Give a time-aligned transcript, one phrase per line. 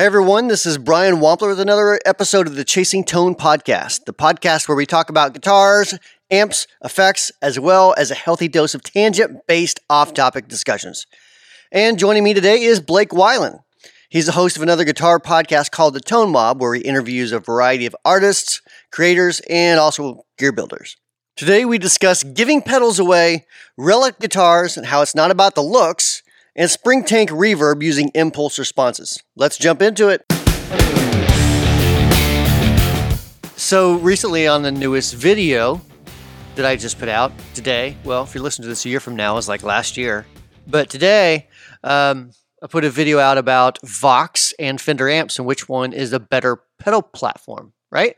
[0.00, 4.14] Hey everyone, this is Brian Wampler with another episode of the Chasing Tone podcast, the
[4.14, 5.92] podcast where we talk about guitars,
[6.30, 11.06] amps, effects, as well as a healthy dose of tangent based off topic discussions.
[11.70, 13.58] And joining me today is Blake Weiland.
[14.08, 17.38] He's the host of another guitar podcast called The Tone Mob, where he interviews a
[17.38, 20.96] variety of artists, creators, and also gear builders.
[21.36, 23.44] Today we discuss giving pedals away,
[23.76, 26.22] relic guitars, and how it's not about the looks,
[26.60, 29.22] and spring tank reverb using impulse responses.
[29.34, 30.26] Let's jump into it.
[33.56, 35.80] So, recently on the newest video
[36.56, 39.16] that I just put out today, well, if you're listening to this a year from
[39.16, 40.26] now, it's like last year,
[40.66, 41.48] but today
[41.82, 42.30] um,
[42.62, 46.20] I put a video out about Vox and Fender amps and which one is a
[46.20, 48.16] better pedal platform, right?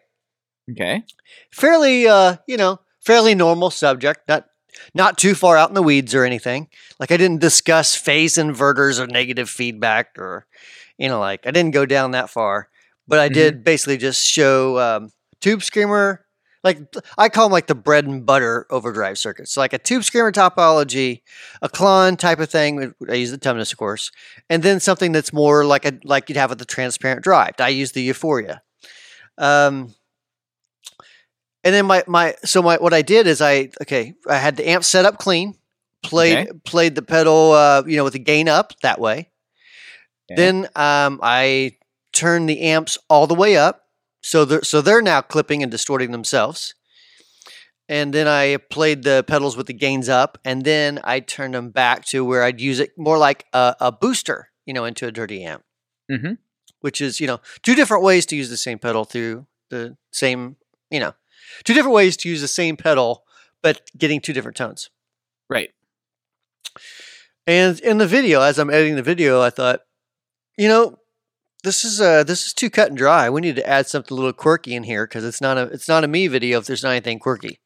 [0.68, 1.04] Okay.
[1.52, 4.46] Fairly, uh, you know, fairly normal subject, not
[4.94, 6.68] not too far out in the weeds or anything.
[6.98, 10.46] Like I didn't discuss phase inverters or negative feedback or
[10.98, 12.68] you know, like I didn't go down that far.
[13.08, 16.24] But I did basically just show um, tube screamer,
[16.64, 16.78] like
[17.18, 19.52] I call them like the bread and butter overdrive circuits.
[19.52, 21.22] So like a tube screamer topology,
[21.60, 22.94] a Klon type of thing.
[23.08, 24.10] I use the Tumnus, of course,
[24.48, 27.54] and then something that's more like a like you'd have with the transparent drive.
[27.58, 28.62] I use the Euphoria.
[29.38, 29.94] Um,
[31.64, 34.68] and then my my so my what I did is I okay I had the
[34.68, 35.54] amp set up clean,
[36.02, 36.58] played Okay.
[36.64, 39.30] played the pedal uh, you know with the gain up that way.
[40.30, 40.36] Okay.
[40.36, 41.76] Then um, I
[42.12, 43.86] turned the amps all the way up,
[44.22, 46.74] so they're so they're now clipping and distorting themselves.
[47.88, 51.70] And then I played the pedals with the gains up, and then I turned them
[51.70, 55.12] back to where I'd use it more like a, a booster, you know, into a
[55.12, 55.64] dirty amp
[56.10, 56.38] Mhm.
[56.80, 60.56] which is you know two different ways to use the same pedal through the same
[60.90, 61.12] you know
[61.64, 63.24] two different ways to use the same pedal
[63.62, 64.90] but getting two different tones
[65.48, 65.70] Right.
[67.46, 69.80] and in the video as i'm editing the video i thought
[70.56, 70.96] you know
[71.64, 74.16] this is uh this is too cut and dry we need to add something a
[74.16, 76.82] little quirky in here because it's not a it's not a me video if there's
[76.82, 77.58] not anything quirky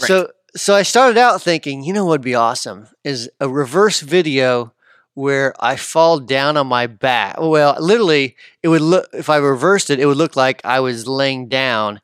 [0.00, 4.00] so so i started out thinking you know what would be awesome is a reverse
[4.00, 4.72] video
[5.14, 7.40] where I fall down on my back.
[7.40, 11.08] Well, literally, it would look if I reversed it, it would look like I was
[11.08, 12.00] laying down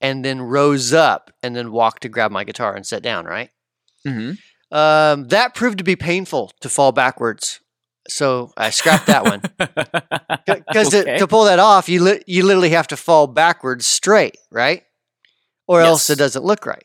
[0.00, 3.24] and then rose up and then walked to grab my guitar and sit down.
[3.26, 3.50] Right.
[4.04, 4.32] hmm
[4.70, 7.60] Um, that proved to be painful to fall backwards,
[8.08, 9.42] so I scrapped that one
[10.46, 11.04] because Okay.
[11.12, 14.82] to, to pull that off, you li- you literally have to fall backwards straight, right?
[15.66, 16.84] Or else it doesn't look right.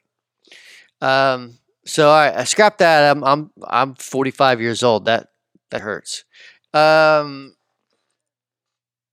[1.01, 3.09] Um, so I, I scrapped that.
[3.15, 5.05] I'm I'm I'm 45 years old.
[5.05, 5.27] That
[5.71, 6.23] that hurts.
[6.73, 7.55] Um,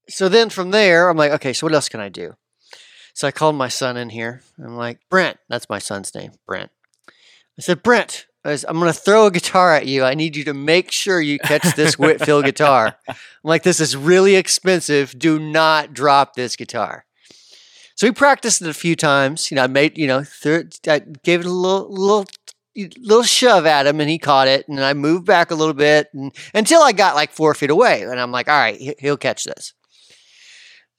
[0.09, 2.35] so then from there, I'm like, okay, so what else can I do?
[3.13, 4.41] So I called my son in here.
[4.57, 6.71] I'm like, Brent, that's my son's name, Brent.
[7.07, 10.03] I said, Brent, I I'm going to throw a guitar at you.
[10.03, 12.95] I need you to make sure you catch this Whitfield guitar.
[13.07, 15.17] I'm like, this is really expensive.
[15.17, 17.05] Do not drop this guitar.
[17.95, 19.51] So we practiced it a few times.
[19.51, 22.25] You know, I made, you know, it, I gave it a little, little,
[22.97, 24.67] little shove at him, and he caught it.
[24.67, 28.01] And I moved back a little bit, and until I got like four feet away.
[28.01, 29.73] And I'm like, all right, he'll catch this.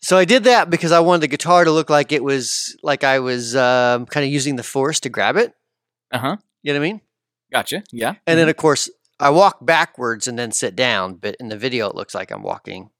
[0.02, 3.04] So I did that because I wanted the guitar to look like it was like
[3.04, 5.54] I was um, kind of using the force to grab it.
[6.10, 6.36] Uh huh.
[6.62, 7.00] You know what I mean?
[7.52, 7.84] Gotcha.
[7.92, 8.14] Yeah.
[8.26, 11.14] And then, of course, I walk backwards and then sit down.
[11.14, 12.90] But in the video, it looks like I'm walking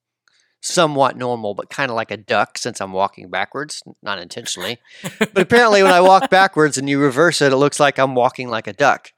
[0.61, 4.79] somewhat normal, but kind of like a duck since I'm walking backwards, not intentionally.
[5.19, 8.49] but apparently, when I walk backwards and you reverse it, it looks like I'm walking
[8.49, 9.11] like a duck.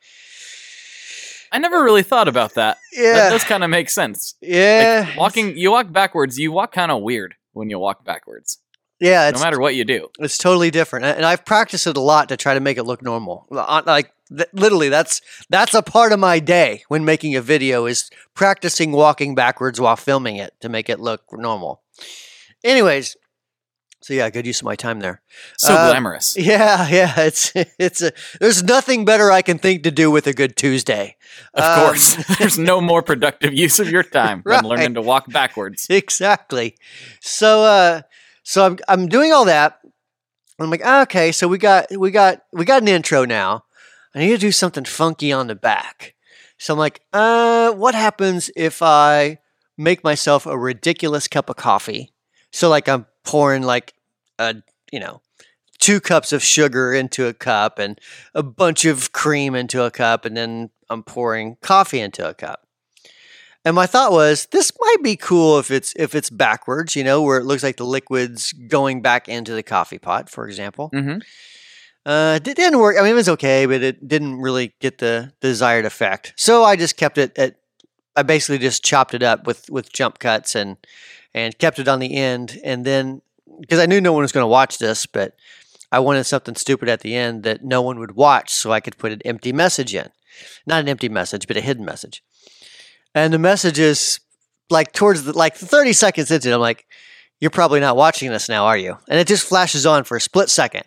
[1.52, 2.78] I never really thought about that.
[2.92, 4.34] Yeah, that does kind of make sense.
[4.40, 5.04] yeah.
[5.08, 6.38] Like walking, you walk backwards.
[6.38, 8.58] You walk kind of weird when you walk backwards.
[9.00, 9.30] yeah.
[9.30, 10.08] No matter what you do.
[10.20, 11.04] it's totally different.
[11.06, 13.46] And I've practiced it a lot to try to make it look normal.
[13.50, 15.20] Uh, Like, th- literally, that's
[15.50, 19.96] that's a part of my day when making a video is practicing walking backwards while
[19.96, 21.82] filming it to make it look normal.
[22.62, 23.16] Anyways,
[24.04, 25.22] so yeah, good use of my time there.
[25.56, 26.36] So Uh, glamorous.
[26.52, 30.32] Yeah, yeah, it's it's a there's nothing better I can think to do with a
[30.34, 31.16] good Tuesday.
[31.54, 32.16] Of Um, course.
[32.38, 34.60] There's no more productive use of your time Right.
[34.60, 35.86] than learning to walk backwards.
[35.88, 36.76] exactly.
[37.20, 38.02] So uh
[38.42, 39.80] so I'm I'm doing all that.
[40.60, 43.64] I'm like, "Ah, okay, so we got we got we got an intro now.
[44.14, 46.14] I need to do something funky on the back.
[46.58, 49.38] So I'm like, uh, what happens if I
[49.76, 52.12] make myself a ridiculous cup of coffee?
[52.52, 53.94] So like I'm pouring like
[54.38, 54.56] a
[54.92, 55.20] you know
[55.78, 58.00] two cups of sugar into a cup and
[58.34, 62.66] a bunch of cream into a cup, and then I'm pouring coffee into a cup.
[63.66, 67.22] And my thought was, this might be cool if it's if it's backwards, you know,
[67.22, 70.90] where it looks like the liquid's going back into the coffee pot, for example.
[70.94, 71.18] Mm-hmm.
[72.06, 72.96] Uh, it didn't work.
[72.98, 76.34] I mean, it was okay, but it didn't really get the desired effect.
[76.36, 77.56] So I just kept it at.
[78.16, 80.76] I basically just chopped it up with with jump cuts and
[81.34, 82.60] and kept it on the end.
[82.64, 83.22] And then
[83.60, 85.34] because I knew no one was going to watch this, but
[85.92, 88.98] I wanted something stupid at the end that no one would watch, so I could
[88.98, 90.08] put an empty message in,
[90.66, 92.22] not an empty message, but a hidden message.
[93.14, 94.20] And the message is
[94.70, 96.86] like towards the like 30 seconds into it, I'm like,
[97.40, 100.20] "You're probably not watching this now, are you?" And it just flashes on for a
[100.20, 100.84] split second,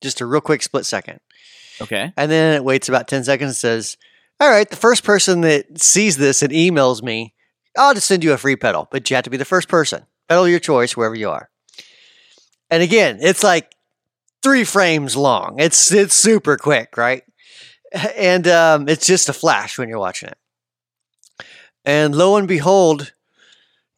[0.00, 1.20] just a real quick split second.
[1.80, 2.12] Okay.
[2.16, 3.96] And then it waits about 10 seconds and says,
[4.40, 7.34] All right, the first person that sees this and emails me,
[7.78, 10.04] I'll just send you a free pedal, but you have to be the first person.
[10.28, 11.48] Pedal your choice wherever you are.
[12.70, 13.74] And again, it's like
[14.42, 15.56] three frames long.
[15.58, 17.22] It's it's super quick, right?
[18.16, 20.36] And um, it's just a flash when you're watching it.
[21.86, 23.12] And lo and behold,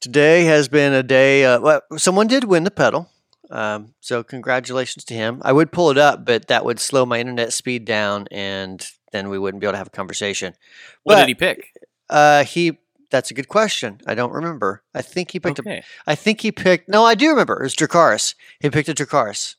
[0.00, 1.44] today has been a day.
[1.44, 3.10] Uh, well, someone did win the pedal.
[3.50, 5.42] Um, so congratulations to him.
[5.44, 9.28] I would pull it up, but that would slow my internet speed down, and then
[9.28, 10.54] we wouldn't be able to have a conversation.
[11.02, 11.72] What But- did he pick?
[12.08, 12.78] Uh, he.
[13.10, 14.00] That's a good question.
[14.06, 14.82] I don't remember.
[14.94, 15.62] I think he picked a.
[15.62, 15.82] Okay.
[16.06, 16.88] I think he picked.
[16.88, 17.60] No, I do remember.
[17.60, 18.34] It was Dracarys.
[18.60, 19.56] He picked a Dracarys.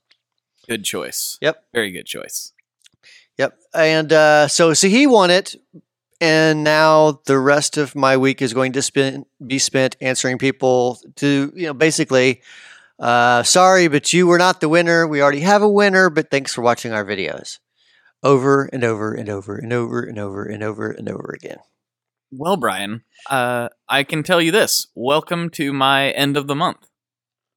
[0.68, 1.38] Good choice.
[1.42, 1.64] Yep.
[1.74, 2.54] Very good choice.
[3.38, 3.58] Yep.
[3.74, 5.56] And uh, so, so he won it,
[6.22, 11.00] and now the rest of my week is going to spend be spent answering people
[11.18, 12.42] to you know basically.
[13.00, 15.08] Uh, sorry, but you were not the winner.
[15.08, 17.58] We already have a winner, but thanks for watching our videos
[18.22, 21.58] over and over and over and over and over and over and over again.
[22.32, 24.88] Well, Brian, uh, I can tell you this.
[24.96, 26.88] Welcome to my end of the month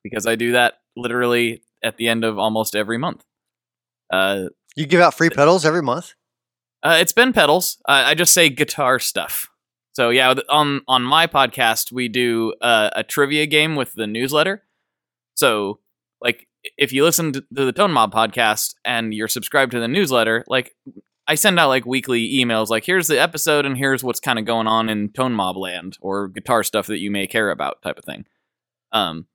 [0.02, 3.24] because I do that literally at the end of almost every month.
[4.12, 6.14] Uh, You give out free pedals every month.
[6.82, 7.78] Uh, it's been pedals.
[7.86, 9.48] I just say guitar stuff.
[9.94, 14.64] So yeah, on on my podcast we do uh, a trivia game with the newsletter.
[15.36, 15.78] So
[16.20, 20.44] like if you listen to the Tone Mob podcast and you're subscribed to the newsletter,
[20.48, 20.74] like
[21.26, 24.44] I send out like weekly emails like here's the episode and here's what's kind of
[24.44, 27.98] going on in Tone Mob land or guitar stuff that you may care about type
[27.98, 28.26] of thing.
[28.92, 29.26] Um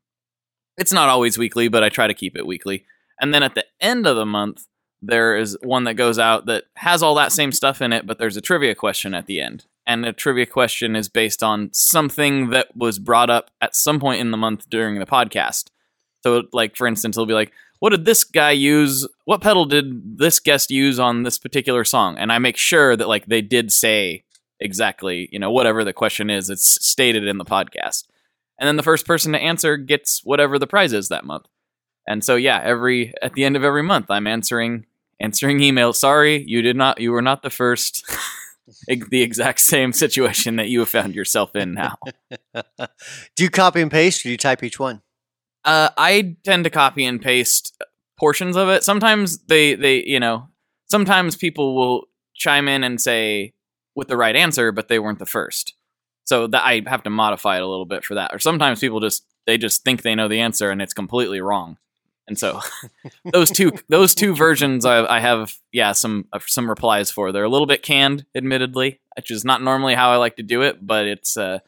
[0.77, 2.85] it's not always weekly, but I try to keep it weekly.
[3.19, 4.65] And then at the end of the month,
[5.01, 8.17] there is one that goes out that has all that same stuff in it, but
[8.17, 9.65] there's a trivia question at the end.
[9.85, 14.21] And the trivia question is based on something that was brought up at some point
[14.21, 15.69] in the month during the podcast.
[16.21, 19.07] So, like, for instance, it'll be like, what did this guy use?
[19.25, 22.17] What pedal did this guest use on this particular song?
[22.17, 24.23] And I make sure that, like, they did say
[24.59, 28.05] exactly, you know, whatever the question is, it's stated in the podcast.
[28.59, 31.47] And then the first person to answer gets whatever the prize is that month.
[32.05, 34.85] And so yeah, every at the end of every month I'm answering
[35.19, 35.95] answering emails.
[35.95, 38.03] Sorry, you did not you were not the first.
[38.87, 41.97] The exact same situation that you have found yourself in now.
[43.35, 45.01] do you copy and paste or do you type each one?
[45.69, 47.79] Uh, I tend to copy and paste
[48.17, 48.83] portions of it.
[48.83, 50.47] Sometimes they they you know
[50.89, 53.53] sometimes people will chime in and say
[53.93, 55.75] with the right answer, but they weren't the first.
[56.25, 58.33] So that I have to modify it a little bit for that.
[58.33, 61.77] Or sometimes people just they just think they know the answer and it's completely wrong.
[62.27, 62.61] And so
[63.31, 67.31] those two those two versions I, I have yeah some uh, some replies for.
[67.31, 70.63] They're a little bit canned, admittedly, which is not normally how I like to do
[70.63, 71.59] it, but it's uh,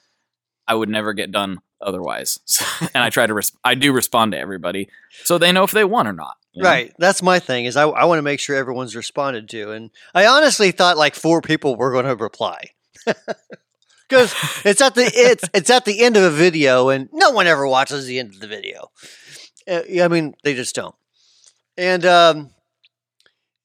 [0.68, 2.40] I would never get done otherwise.
[2.94, 4.90] And I try to res- I do respond to everybody
[5.24, 6.36] so they know if they won or not.
[6.56, 6.68] know?
[6.68, 6.94] Right.
[6.98, 9.72] That's my thing is I, I want to make sure everyone's responded to.
[9.72, 12.72] And I honestly thought like four people were going to reply.
[14.12, 14.36] Because
[14.66, 17.66] it's at the it's it's at the end of a video and no one ever
[17.66, 18.92] watches the end of the video.
[19.66, 20.94] Uh, I mean, they just don't.
[21.78, 22.50] And um,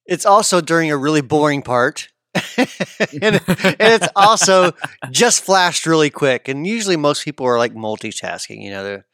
[0.05, 2.11] it's also during a really boring part.
[3.23, 4.73] and, and it's also
[5.11, 6.49] just flashed really quick.
[6.49, 9.07] And usually most people are like multitasking, you know, they're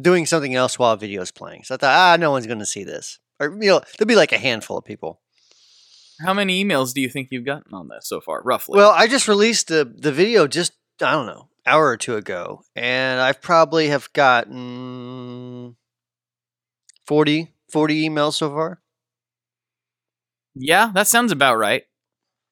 [0.00, 1.64] doing something else while a video is playing.
[1.64, 3.18] So I thought, ah, no one's going to see this.
[3.40, 5.20] Or, you know, there'll be like a handful of people.
[6.20, 8.76] How many emails do you think you've gotten on this so far, roughly?
[8.76, 12.62] Well, I just released the, the video just, I don't know, hour or two ago.
[12.76, 15.76] And I've probably have gotten
[17.06, 18.80] 40, 40 emails so far.
[20.54, 21.84] Yeah, that sounds about right.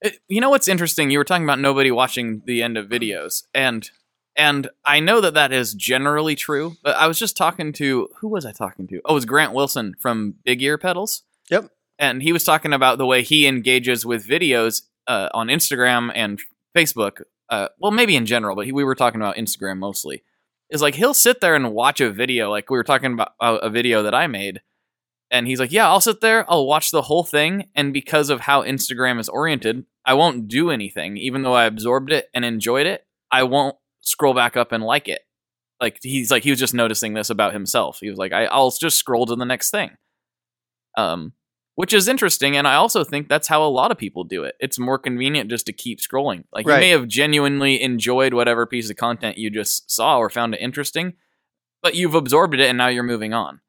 [0.02, 1.10] It- you know what's interesting?
[1.10, 3.90] You were talking about nobody watching the end of videos, and
[4.36, 6.76] and I know that that is generally true.
[6.82, 9.00] But I was just talking to who was I talking to?
[9.04, 11.24] Oh, it was Grant Wilson from Big Ear Pedals.
[11.50, 11.70] Yep.
[11.98, 16.40] And he was talking about the way he engages with videos uh, on Instagram and
[16.74, 17.22] Facebook.
[17.50, 20.22] Uh, well, maybe in general, but he, we were talking about Instagram mostly.
[20.70, 23.58] Is like he'll sit there and watch a video, like we were talking about uh,
[23.60, 24.60] a video that I made,
[25.30, 28.40] and he's like, "Yeah, I'll sit there, I'll watch the whole thing, and because of
[28.40, 32.86] how Instagram is oriented, I won't do anything, even though I absorbed it and enjoyed
[32.86, 33.06] it.
[33.30, 35.22] I won't scroll back up and like it.
[35.80, 37.98] Like he's like he was just noticing this about himself.
[38.00, 39.90] He was like, I, I'll just scroll to the next thing.
[40.96, 41.32] Um,
[41.76, 44.54] which is interesting, and I also think that's how a lot of people do it.
[44.60, 46.44] It's more convenient just to keep scrolling.
[46.52, 50.54] Like you may have genuinely enjoyed whatever piece of content you just saw or found
[50.54, 51.14] it interesting,
[51.82, 53.60] but you've absorbed it and now you're moving on.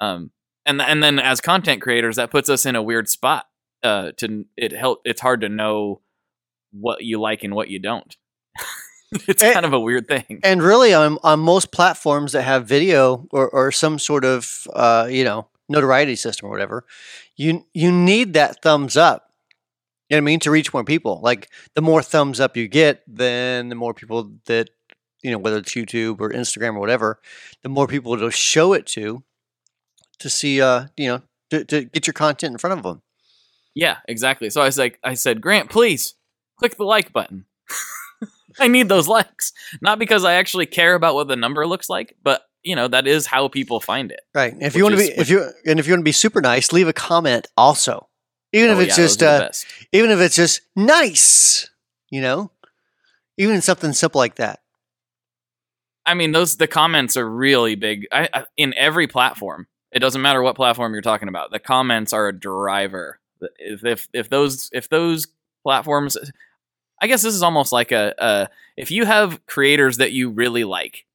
[0.00, 0.30] Um,
[0.66, 3.46] and and then as content creators, that puts us in a weird spot.
[3.82, 5.00] Uh, to it help.
[5.04, 6.00] It's hard to know
[6.72, 8.16] what you like and what you don't.
[9.12, 10.40] it's Eh, kind of a weird thing.
[10.42, 15.06] And really, on on most platforms that have video or, or some sort of uh,
[15.10, 16.84] you know notoriety system or whatever,
[17.36, 19.30] you you need that thumbs up.
[20.08, 21.20] You know what I mean to reach more people.
[21.22, 24.70] Like the more thumbs up you get, then the more people that
[25.22, 27.20] you know whether it's YouTube or Instagram or whatever,
[27.62, 29.22] the more people to show it to
[30.24, 33.02] to see uh you know to, to get your content in front of them.
[33.74, 34.48] Yeah, exactly.
[34.48, 36.14] So I was like, I said, Grant, please
[36.58, 37.44] click the like button.
[38.58, 39.52] I need those likes,
[39.82, 43.06] not because I actually care about what the number looks like, but you know that
[43.06, 44.20] is how people find it.
[44.34, 44.54] Right.
[44.58, 46.72] If you want to be if you and if you want to be super nice,
[46.72, 48.08] leave a comment also.
[48.54, 51.68] Even Oh, if it's yeah, just those are the uh, even if it's just nice,
[52.10, 52.50] you know,
[53.36, 54.60] even something simple like that.
[56.06, 59.66] I mean, those the comments are really big I, I, in every platform.
[59.94, 61.52] It doesn't matter what platform you're talking about.
[61.52, 63.20] The comments are a driver.
[63.58, 65.26] If if, if those if those
[65.62, 66.16] platforms,
[67.00, 70.64] I guess this is almost like a, a if you have creators that you really
[70.64, 71.06] like,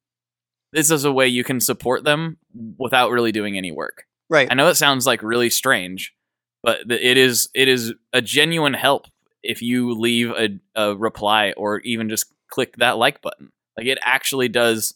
[0.72, 2.38] this is a way you can support them
[2.78, 4.06] without really doing any work.
[4.30, 4.48] Right.
[4.50, 6.14] I know it sounds like really strange,
[6.62, 9.06] but it is it is a genuine help
[9.42, 13.50] if you leave a, a reply or even just click that like button.
[13.76, 14.94] Like it actually does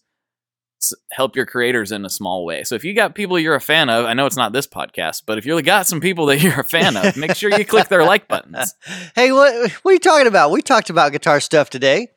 [1.12, 2.64] help your creators in a small way.
[2.64, 5.22] So if you got people you're a fan of, I know it's not this podcast,
[5.26, 7.88] but if you got some people that you're a fan of, make sure you click
[7.88, 8.74] their like buttons.
[9.14, 10.50] hey, what what are you talking about?
[10.50, 12.08] We talked about guitar stuff today.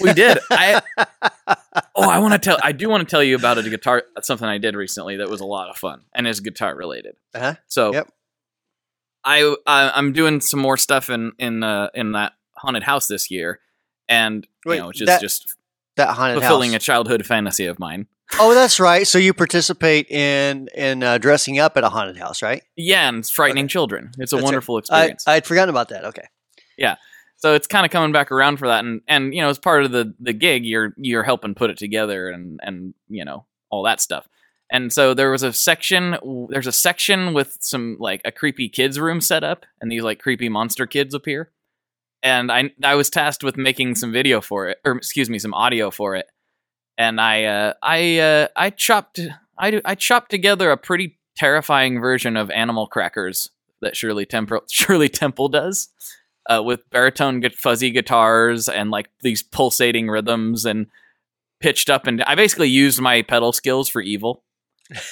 [0.00, 0.38] We did.
[0.50, 0.80] I
[1.94, 2.58] oh, I want to tell.
[2.62, 4.04] I do want to tell you about a guitar.
[4.22, 7.16] Something I did recently that was a lot of fun and is guitar related.
[7.34, 7.54] Uh-huh.
[7.66, 8.08] So Yep.
[9.24, 13.30] I, I I'm doing some more stuff in in uh, in that haunted house this
[13.30, 13.60] year,
[14.08, 15.54] and Wait, you know, which is that- just
[15.98, 16.82] That haunted fulfilling house.
[16.82, 18.06] a childhood fantasy of mine.
[18.40, 19.06] oh, that's right.
[19.06, 22.62] So you participate in in uh, dressing up at a haunted house, right?
[22.76, 23.72] Yeah, and frightening Okay.
[23.72, 24.10] children.
[24.18, 24.44] It's a That's it.
[24.44, 25.28] wonderful I experience.
[25.28, 26.04] I'd forgotten about that.
[26.06, 26.26] Okay.
[26.78, 26.96] Yeah.
[27.36, 29.84] So it's kind of coming back around for that, and and you know, as part
[29.84, 33.82] of the the gig, you're you're helping put it together, and and you know all
[33.84, 34.26] that stuff.
[34.70, 36.16] And so there was a section.
[36.50, 40.18] There's a section with some like a creepy kids room set up, and these like
[40.18, 41.50] creepy monster kids appear.
[42.22, 45.54] And I I was tasked with making some video for it, or excuse me, some
[45.54, 46.26] audio for it.
[46.96, 49.20] And I uh, I uh, I chopped
[49.58, 55.08] I I chopped together a pretty terrifying version of Animal Crackers that Shirley Temple Shirley
[55.08, 55.88] Temple does
[56.48, 60.86] uh, with baritone gu- fuzzy guitars and like these pulsating rhythms and
[61.60, 64.44] pitched up and I basically used my pedal skills for evil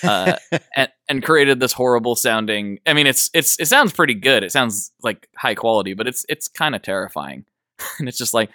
[0.02, 0.36] uh,
[0.76, 2.78] and and created this horrible sounding.
[2.86, 4.42] I mean, it's it's it sounds pretty good.
[4.42, 7.44] It sounds like high quality, but it's it's kind of terrifying.
[7.98, 8.50] and it's just like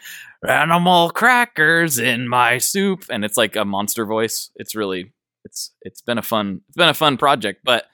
[0.47, 4.49] animal crackers in my soup, and it's like a monster voice.
[4.55, 5.13] It's really
[5.45, 7.85] it's it's been a fun it's been a fun project, but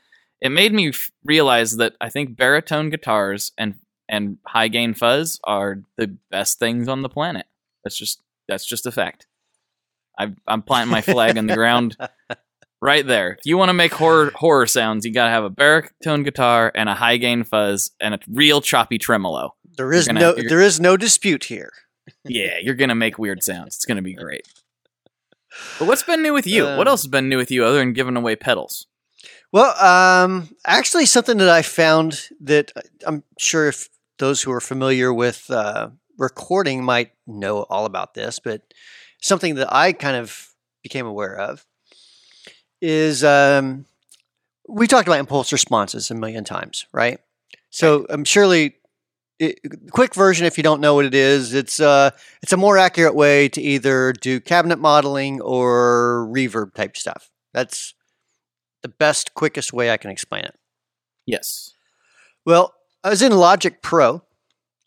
[0.41, 3.75] it made me f- realize that I think baritone guitars and
[4.10, 7.46] and high gain fuzz are the best things on the planet.
[7.84, 9.27] That's just that's just a fact.
[10.17, 11.96] I, I'm planting my flag in the ground
[12.81, 13.34] right there.
[13.34, 16.89] If you want to make horror horror sounds, you gotta have a baritone guitar and
[16.89, 19.55] a high gain fuzz and a real choppy tremolo.
[19.77, 21.72] There is gonna- no there is no dispute here.
[22.24, 23.75] Yeah, you're gonna make weird sounds.
[23.75, 24.48] It's gonna be great.
[25.79, 26.63] But what's been new with you?
[26.63, 28.86] what Um, else has been new with you other than giving away pedals?
[29.51, 34.60] Well, um, actually, something that I found that uh, I'm sure if those who are
[34.62, 38.62] familiar with uh, recording might know all about this, but
[39.22, 40.50] something that I kind of
[40.84, 41.65] became aware of
[42.81, 43.86] is um,
[44.67, 47.19] we talked about impulse responses a million times, right?
[47.69, 48.75] So I'm surely.
[49.39, 49.60] It,
[49.91, 52.10] quick version, if you don't know what it is, it's uh,
[52.41, 57.29] it's a more accurate way to either do cabinet modeling or reverb type stuff.
[57.53, 57.93] That's
[58.81, 60.55] the best, quickest way I can explain it.
[61.27, 61.74] Yes.
[62.48, 64.24] Well, I was in Logic Pro,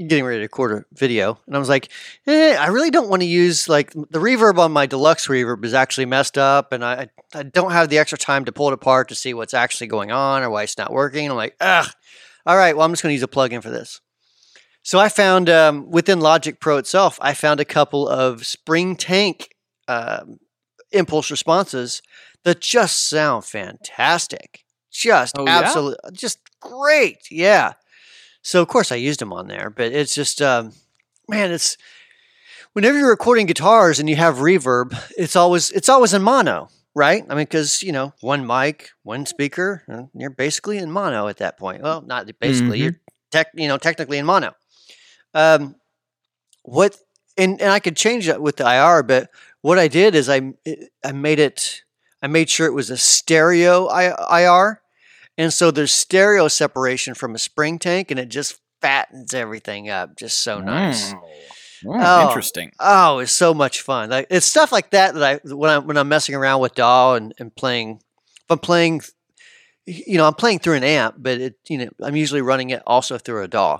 [0.06, 1.88] getting ready to record a video, and I was like,
[2.26, 5.74] eh, I really don't want to use like the reverb on my deluxe reverb is
[5.74, 9.08] actually messed up, and I I don't have the extra time to pull it apart
[9.08, 11.30] to see what's actually going on or why it's not working.
[11.30, 11.88] I'm like, ugh.
[12.46, 14.00] All right, well, I'm just going to use a plugin for this.
[14.82, 19.50] So I found um, within Logic Pro itself, I found a couple of spring tank
[19.88, 20.38] um,
[20.90, 22.00] impulse responses
[22.44, 24.64] that just sound fantastic.
[24.90, 25.58] Just Oh, yeah?
[25.60, 27.18] absolutely, just great.
[27.30, 27.74] Yeah.
[28.42, 30.72] So of course I used them on there, but it's just, um,
[31.28, 31.76] man, it's
[32.72, 37.24] whenever you're recording guitars and you have reverb, it's always it's always in mono, right?
[37.28, 41.38] I mean, because you know, one mic, one speaker, and you're basically in mono at
[41.38, 41.82] that point.
[41.82, 42.82] Well, not basically, Mhm.
[42.82, 44.54] you're tech, you know, technically in mono.
[45.34, 45.76] Um,
[46.62, 46.96] what
[47.36, 49.30] and and I could change that with the IR, but
[49.62, 50.52] what I did is I
[51.04, 51.82] I made it.
[52.22, 54.82] I made sure it was a stereo I- IR,
[55.40, 60.16] and so there's stereo separation from a spring tank, and it just fattens everything up.
[60.16, 61.12] Just so nice.
[61.12, 61.20] Mm.
[61.86, 61.90] Oh.
[61.92, 62.72] Mm, Interesting.
[62.78, 64.10] Oh, it's so much fun.
[64.10, 67.14] Like it's stuff like that that I when I'm when I'm messing around with DAW
[67.14, 68.00] and, and playing.
[68.36, 69.00] If I'm playing,
[69.86, 72.82] you know, I'm playing through an amp, but it you know I'm usually running it
[72.86, 73.78] also through a DAW.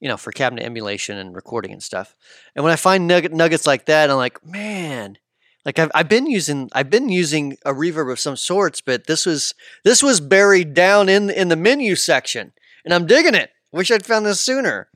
[0.00, 2.14] You know, for cabinet emulation and recording and stuff.
[2.54, 5.16] And when I find nugget, nuggets like that, I'm like, man,
[5.64, 9.26] like I've, I've been using I've been using a reverb of some sorts, but this
[9.26, 12.52] was this was buried down in in the menu section,
[12.84, 13.50] and I'm digging it.
[13.72, 14.88] Wish I'd found this sooner.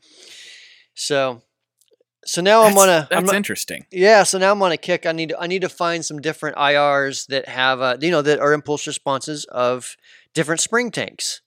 [0.94, 1.42] So,
[2.24, 3.86] so now I'm That's- on a I'm That's not- interesting.
[3.90, 5.04] yeah, so now I'm on a kick.
[5.06, 8.22] I need to, I need to find some different IRs that have uh, you know
[8.22, 9.96] that are impulse responses of
[10.34, 11.40] different spring tanks.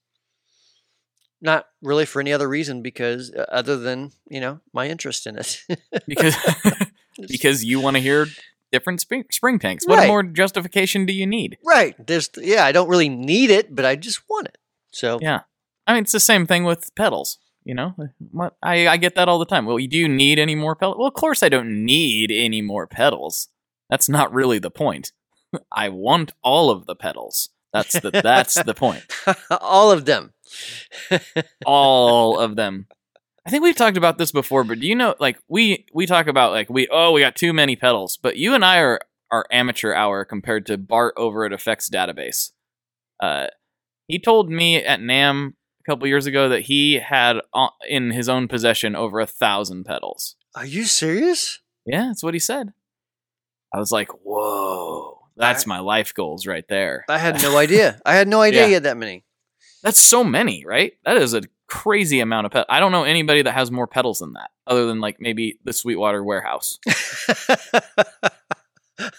[1.40, 5.36] Not really for any other reason because uh, other than you know my interest in
[5.36, 5.62] it.
[6.06, 6.36] Because
[7.28, 8.26] because you want to hear
[8.72, 9.86] different spring, spring tanks.
[9.86, 10.08] What Right.
[10.08, 11.58] more justification do you need?
[11.64, 11.94] right.
[12.06, 14.58] There's yeah, I don't really need it, but I just want it.
[14.92, 15.40] So Yeah.
[15.86, 17.38] I mean, it's the same thing with pedals.
[17.64, 17.94] You know,
[18.62, 19.66] I, I get that all the time.
[19.66, 20.96] Well, do you need any more pedals?
[20.98, 23.48] Well, of course I don't need any more pedals.
[23.90, 25.10] That's not really the point.
[25.72, 27.48] I want all of the pedals.
[27.72, 29.04] That's the that's the point.
[29.60, 30.32] all of them.
[31.66, 32.86] All of them.
[33.46, 36.26] I think we've talked about this before, but do you know like we we talk
[36.26, 39.00] about like we oh we got too many pedals, but you and I are
[39.30, 42.50] are amateur hour compared to Bart over at Effects Database.
[43.20, 43.46] Uh,
[44.08, 45.48] he told me at NAMM
[45.80, 49.84] a couple years ago that he had uh, in his own possession over a thousand
[49.84, 50.36] pedals.
[50.54, 51.60] Are you serious?
[51.84, 52.72] Yeah, that's what he said.
[53.74, 57.04] I was like, whoa, that's I- my life goals right there.
[57.08, 58.00] I had no idea.
[58.04, 58.66] I had no idea Yeah.
[58.68, 59.24] he had that many.
[59.82, 60.92] That's so many, right?
[61.04, 62.66] That is a crazy amount of pedals.
[62.68, 65.72] I don't know anybody that has more pedals than that, other than like maybe the
[65.72, 66.78] Sweetwater Warehouse.
[68.98, 69.10] I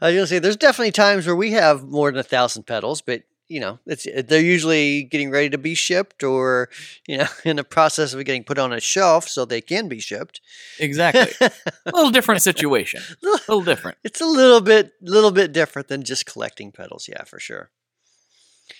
[0.00, 3.22] was gonna say there's definitely times where we have more than a thousand pedals, but
[3.48, 6.68] you know, it's uh, they're usually getting ready to be shipped or
[7.06, 10.00] you know in the process of getting put on a shelf so they can be
[10.00, 10.40] shipped.
[10.78, 11.32] Exactly.
[11.40, 11.52] a
[11.92, 13.00] little different situation.
[13.22, 13.98] A little different.
[14.04, 17.70] it's a little bit little bit different than just collecting pedals, yeah, for sure.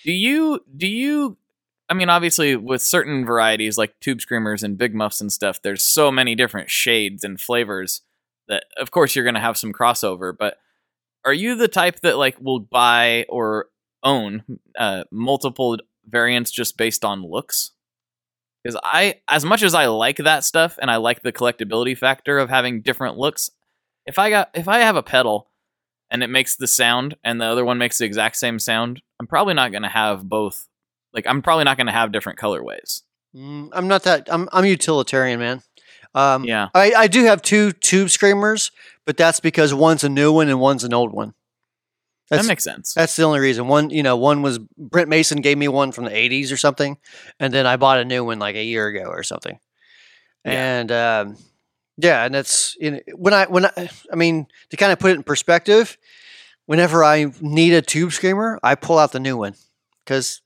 [0.03, 1.37] Do you do you
[1.89, 5.83] I mean obviously with certain varieties like tube screamers and big muffs and stuff there's
[5.83, 8.01] so many different shades and flavors
[8.47, 10.57] that of course you're going to have some crossover but
[11.25, 13.67] are you the type that like will buy or
[14.03, 14.43] own
[14.77, 17.71] uh, multiple variants just based on looks?
[18.65, 22.39] Cuz I as much as I like that stuff and I like the collectability factor
[22.39, 23.49] of having different looks
[24.07, 25.51] if I got if I have a pedal
[26.09, 29.27] and it makes the sound and the other one makes the exact same sound, I'm
[29.27, 30.67] probably not going to have both.
[31.17, 33.01] Like I'm probably not going to have different colorways.
[33.35, 34.27] Mm, I'm not that.
[34.31, 35.63] I'm I'm utilitarian, man.
[36.13, 36.69] Um, Yeah.
[36.75, 38.69] I, I do have two tube screamers,
[39.03, 41.33] but that's because one's a new one and one's an old one.
[42.29, 42.93] That's, that makes sense.
[42.93, 43.67] that's the only reason.
[43.67, 46.97] One, you know, one was Brent Mason gave me one from the '80s or something,
[47.39, 49.59] and then I bought a new one like a year ago or something.
[50.45, 50.51] Yeah.
[50.51, 51.37] And um,
[51.97, 55.11] yeah, and that's you know, when I when I I mean to kind of put
[55.11, 55.97] it in perspective,
[56.67, 59.55] whenever I need a tube screamer, I pull out the new one
[60.05, 60.41] because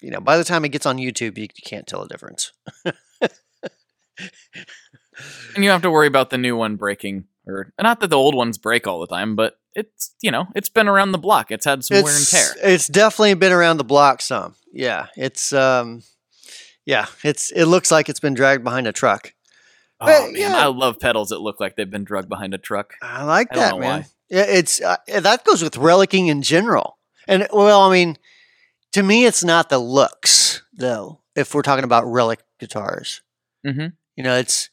[0.00, 2.52] you know by the time it gets on YouTube, you, you can't tell the difference.
[5.54, 8.34] and you have to worry about the new one breaking or not that the old
[8.34, 11.50] ones break all the time, but it's, you know, it's been around the block.
[11.50, 12.54] It's had some wear and it's, tear.
[12.62, 14.54] It's definitely been around the block some.
[14.72, 16.02] Yeah, it's um,
[16.84, 19.32] yeah, it's it looks like it's been dragged behind a truck.
[20.00, 20.56] Oh but, man, yeah.
[20.56, 22.94] I love pedals that look like they've been dragged behind a truck.
[23.00, 24.00] I like I that, man.
[24.00, 24.06] why.
[24.28, 26.98] Yeah, it's uh, that goes with relicking in general.
[27.28, 28.18] And well, I mean,
[28.96, 31.20] to me, it's not the looks though.
[31.34, 33.20] If we're talking about relic guitars,
[33.66, 33.92] Mhm.
[34.16, 34.70] you know, it's.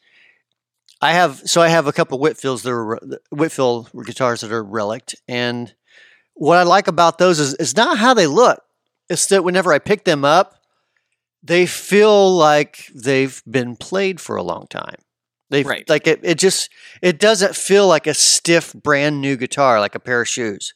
[1.02, 2.98] I have so I have a couple Whitfields that are
[3.32, 5.74] Whitfield guitars that are relict, and
[6.36, 8.64] what I like about those is it's not how they look.
[9.10, 10.56] It's that whenever I pick them up,
[11.44, 14.96] they feel like they've been played for a long time.
[15.50, 15.88] They Right.
[15.90, 16.22] like it.
[16.24, 16.70] It just
[17.02, 20.74] it doesn't feel like a stiff brand new guitar like a pair of shoes.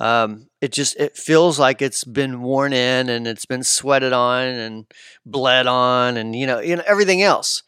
[0.00, 4.46] Um, it just it feels like it's been worn in and it's been sweated on
[4.46, 4.86] and
[5.26, 7.62] bled on and you know you know everything else.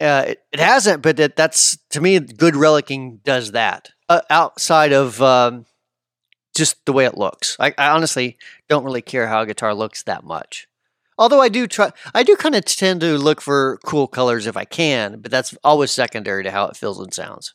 [0.00, 3.90] Uh, it, it hasn't, but it, that's to me good relicking does that.
[4.08, 5.66] Uh, outside of um,
[6.56, 8.36] just the way it looks, I, I honestly
[8.68, 10.68] don't really care how a guitar looks that much.
[11.18, 14.56] Although I do try, I do kind of tend to look for cool colors if
[14.56, 17.54] I can, but that's always secondary to how it feels and sounds.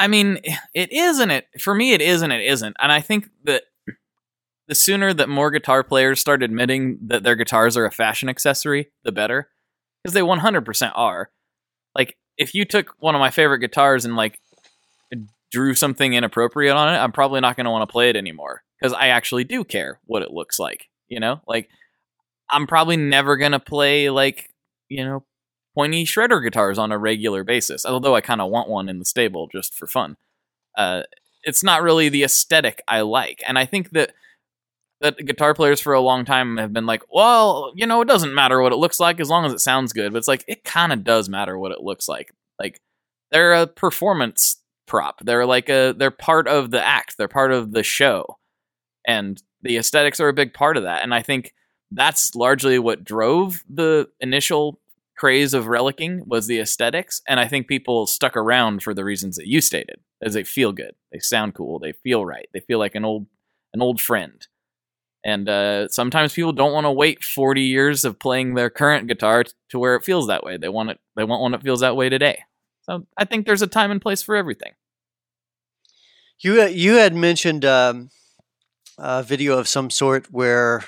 [0.00, 0.38] I mean,
[0.72, 2.74] it is and it for me it is and it isn't.
[2.80, 3.64] And I think that
[4.66, 8.90] the sooner that more guitar players start admitting that their guitars are a fashion accessory,
[9.04, 9.50] the better.
[10.02, 11.30] Because they 100% are.
[11.94, 14.40] Like if you took one of my favorite guitars and like
[15.52, 18.62] drew something inappropriate on it, I'm probably not going to want to play it anymore
[18.80, 20.88] because I actually do care what it looks like.
[21.08, 21.68] You know, like
[22.50, 24.48] I'm probably never going to play like
[24.88, 25.24] you know
[25.74, 27.86] pointy shredder guitars on a regular basis.
[27.86, 30.16] Although I kind of want one in the stable just for fun.
[30.76, 31.02] Uh,
[31.42, 34.12] it's not really the aesthetic I like, and I think that
[35.00, 38.34] that guitar players for a long time have been like, well, you know, it doesn't
[38.34, 40.12] matter what it looks like as long as it sounds good.
[40.12, 42.32] But it's like it kind of does matter what it looks like.
[42.58, 42.80] Like
[43.30, 45.20] they're a performance prop.
[45.24, 47.16] They're like a they're part of the act.
[47.16, 48.38] They're part of the show,
[49.06, 51.02] and the aesthetics are a big part of that.
[51.02, 51.54] And I think
[51.90, 54.79] that's largely what drove the initial
[55.20, 57.20] craze of relicking was the aesthetics.
[57.28, 60.72] And I think people stuck around for the reasons that you stated, as they feel
[60.72, 63.26] good, they sound cool, they feel right, they feel like an old
[63.74, 64.46] an old friend.
[65.22, 69.44] And uh, sometimes people don't want to wait 40 years of playing their current guitar
[69.44, 70.56] t- to where it feels that way.
[70.56, 70.98] They want it.
[71.14, 72.42] They want one that feels that way today.
[72.80, 74.72] So I think there's a time and place for everything.
[76.38, 78.08] You you had mentioned um,
[78.96, 80.82] a video of some sort where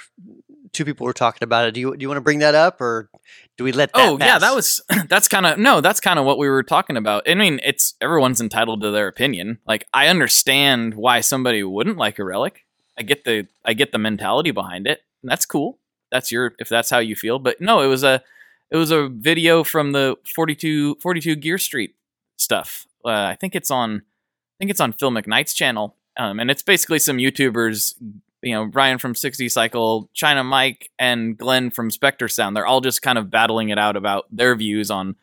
[0.72, 1.72] two people were talking about it.
[1.72, 3.10] Do you do you want to bring that up, or
[3.56, 4.08] do we let that?
[4.08, 6.96] Oh yeah, that was that's kind of no, that's kind of what we were talking
[6.96, 7.28] about.
[7.28, 9.58] I mean, it's everyone's entitled to their opinion.
[9.66, 12.64] Like I understand why somebody wouldn't like a relic.
[12.98, 15.02] I get the I get the mentality behind it.
[15.22, 15.78] And that's cool.
[16.10, 17.38] That's your if that's how you feel.
[17.38, 18.22] But no, it was a
[18.70, 21.94] it was a video from the 42 42 Gear Street
[22.36, 22.86] stuff.
[23.04, 25.96] Uh, I think it's on I think it's on Phil McKnight's channel.
[26.16, 27.94] Um, and it's basically some YouTubers,
[28.42, 32.56] you know, Brian from 60 Cycle, China Mike, and Glenn from Spectre Sound.
[32.56, 35.16] They're all just kind of battling it out about their views on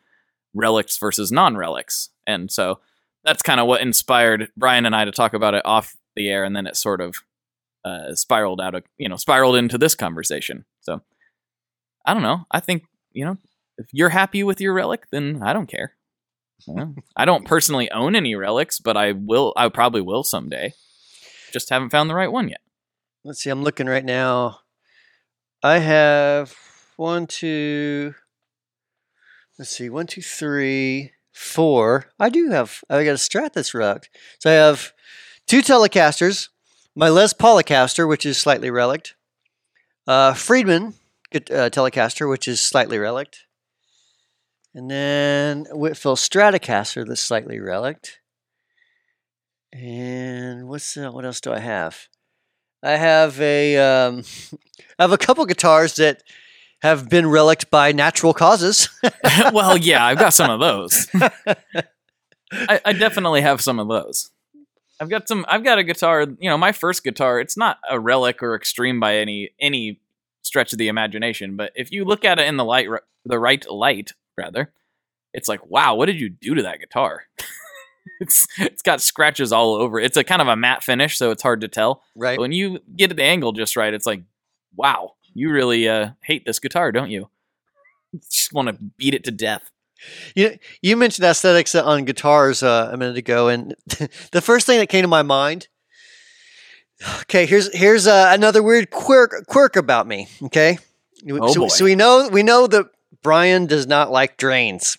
[0.54, 2.08] relics versus non relics.
[2.26, 2.80] And so
[3.24, 6.44] that's kind of what inspired Brian and I to talk about it off the air.
[6.44, 7.16] And then it sort of
[7.84, 10.64] uh, spiraled out of, you know, spiraled into this conversation.
[10.80, 11.02] So
[12.06, 12.46] I don't know.
[12.50, 13.36] I think, you know,
[13.76, 15.94] if you're happy with your relic, then I don't care.
[17.16, 19.54] I don't personally own any relics, but I will.
[19.56, 20.74] I probably will someday.
[21.52, 22.60] Just haven't found the right one yet.
[23.24, 23.50] Let's see.
[23.50, 24.60] I'm looking right now.
[25.62, 26.56] I have
[26.96, 28.14] one, two.
[29.58, 29.90] Let's see.
[29.90, 32.06] One, two, three, four.
[32.18, 32.82] I do have.
[32.88, 34.08] I got a Strat that's rugged.
[34.38, 34.92] So I have
[35.46, 36.48] two Telecasters,
[36.94, 39.16] my Les Polycaster, which is slightly relict,
[40.06, 40.94] uh, Friedman
[41.34, 43.46] uh, Telecaster, which is slightly relict,
[44.74, 48.20] and then Whitfield Stratocaster that's slightly relict.
[49.72, 52.08] And what's uh, what else do I have?
[52.82, 54.24] I have a um,
[54.98, 56.22] I have a couple guitars that
[56.82, 58.88] have been relict by natural causes.
[59.52, 61.08] well, yeah, I've got some of those.
[62.52, 64.30] I, I definitely have some of those.
[64.98, 65.44] I've got some.
[65.48, 66.26] I've got a guitar.
[66.38, 67.40] You know, my first guitar.
[67.40, 70.00] It's not a relic or extreme by any any
[70.42, 71.56] stretch of the imagination.
[71.56, 72.88] But if you look at it in the light,
[73.24, 74.72] the right light, rather,
[75.32, 77.24] it's like, wow, what did you do to that guitar?
[78.20, 79.98] it's it's got scratches all over.
[80.00, 82.02] It's a kind of a matte finish, so it's hard to tell.
[82.16, 82.36] right.
[82.36, 84.22] But when you get the angle just right, it's like,
[84.74, 87.28] wow, you really uh, hate this guitar, don't you?
[88.30, 89.70] Just want to beat it to death.
[90.34, 93.74] You you mentioned aesthetics on guitars uh, a minute ago, and
[94.32, 95.68] the first thing that came to my mind.
[97.22, 100.28] Okay, here's here's uh, another weird quirk quirk about me.
[100.42, 100.78] Okay,
[101.30, 101.68] Oh, so, boy.
[101.68, 102.86] so we know we know that
[103.22, 104.98] Brian does not like drains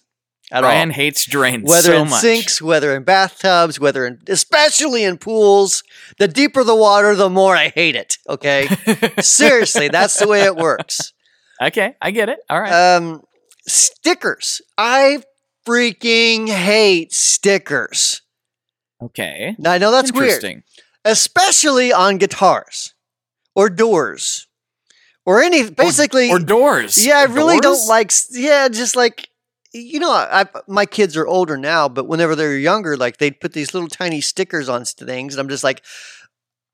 [0.51, 0.93] at Brian all.
[0.95, 2.21] hates drains Whether so in much.
[2.21, 5.83] sinks, whether in bathtubs, whether in especially in pools,
[6.19, 8.17] the deeper the water, the more I hate it.
[8.27, 8.67] Okay,
[9.21, 11.13] seriously, that's the way it works.
[11.61, 12.39] okay, I get it.
[12.49, 12.71] All right.
[12.95, 13.21] Um,
[13.67, 14.61] stickers.
[14.77, 15.23] I
[15.67, 18.21] freaking hate stickers.
[19.01, 19.55] okay.
[19.59, 20.63] Now I know that's weird,
[21.05, 22.93] especially on guitars
[23.55, 24.47] or doors
[25.25, 25.69] or any.
[25.69, 27.05] Basically, Or doors.
[27.05, 27.79] yeah, I really Doors?
[27.79, 28.11] don't like.
[28.31, 29.27] Yeah, just like
[29.73, 33.39] you know, I, my kids are older now, but whenever they were younger, like they'd
[33.39, 35.81] put these little tiny stickers on things, and I'm just like,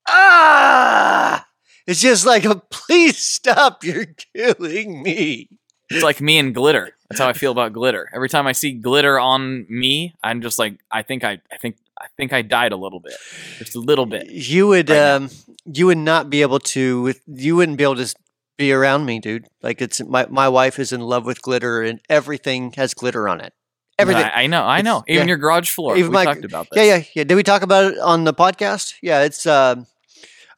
[0.08, 1.46] ah.
[1.86, 3.84] It's just like, a, please stop!
[3.84, 5.50] You're killing me.
[5.90, 6.92] It's like me and glitter.
[7.10, 8.10] That's how I feel about glitter.
[8.14, 11.78] Every time I see glitter on me, I'm just like, I think I, I think,
[11.98, 13.16] I think I died a little bit,
[13.58, 14.30] just a little bit.
[14.30, 15.16] You would right now.
[15.16, 15.30] um
[15.66, 18.14] you would not be able to you wouldn't be able to
[18.58, 19.48] be around me, dude.
[19.62, 23.42] Like it's my my wife is in love with glitter and everything has glitter on
[23.42, 23.54] it.
[24.00, 24.24] Everything.
[24.24, 24.64] I, I know.
[24.64, 25.04] I know.
[25.08, 25.32] Even yeah.
[25.32, 25.98] your garage floor.
[25.98, 26.86] Even we my- talked about this.
[26.86, 27.24] yeah, yeah, yeah.
[27.24, 28.94] Did we talk about it on the podcast?
[29.02, 29.84] Yeah, it's uh,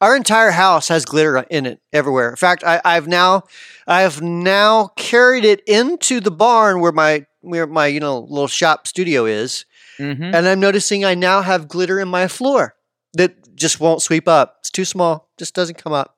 [0.01, 2.29] our entire house has glitter in it everywhere.
[2.29, 3.43] In fact, I, I've now
[3.87, 8.47] I have now carried it into the barn where my where my you know little
[8.47, 9.65] shop studio is,
[9.97, 12.75] hmm and I'm noticing I now have glitter in my floor
[13.13, 14.57] that just won't sweep up.
[14.59, 15.29] It's too small.
[15.37, 16.17] Just doesn't come up.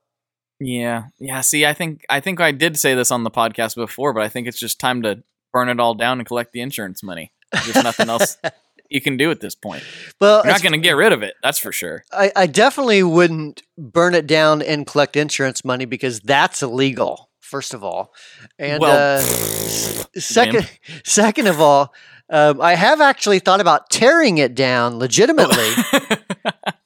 [0.61, 1.05] Yeah.
[1.19, 1.41] Yeah.
[1.41, 4.29] See, I think I think I did say this on the podcast before, but I
[4.29, 7.31] think it's just time to burn it all down and collect the insurance money.
[7.51, 8.37] There's nothing else.
[8.89, 9.83] you can do at this point.
[10.19, 11.33] Well, You're not going to get rid of it.
[11.41, 12.03] That's for sure.
[12.11, 17.29] I, I definitely wouldn't burn it down and collect insurance money because that's illegal.
[17.39, 18.13] First of all,
[18.59, 19.21] and well, uh,
[20.15, 20.69] second,
[21.03, 21.93] second of all,
[22.29, 25.69] um, I have actually thought about tearing it down legitimately,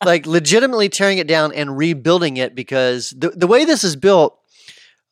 [0.05, 4.39] like legitimately tearing it down and rebuilding it because the the way this is built,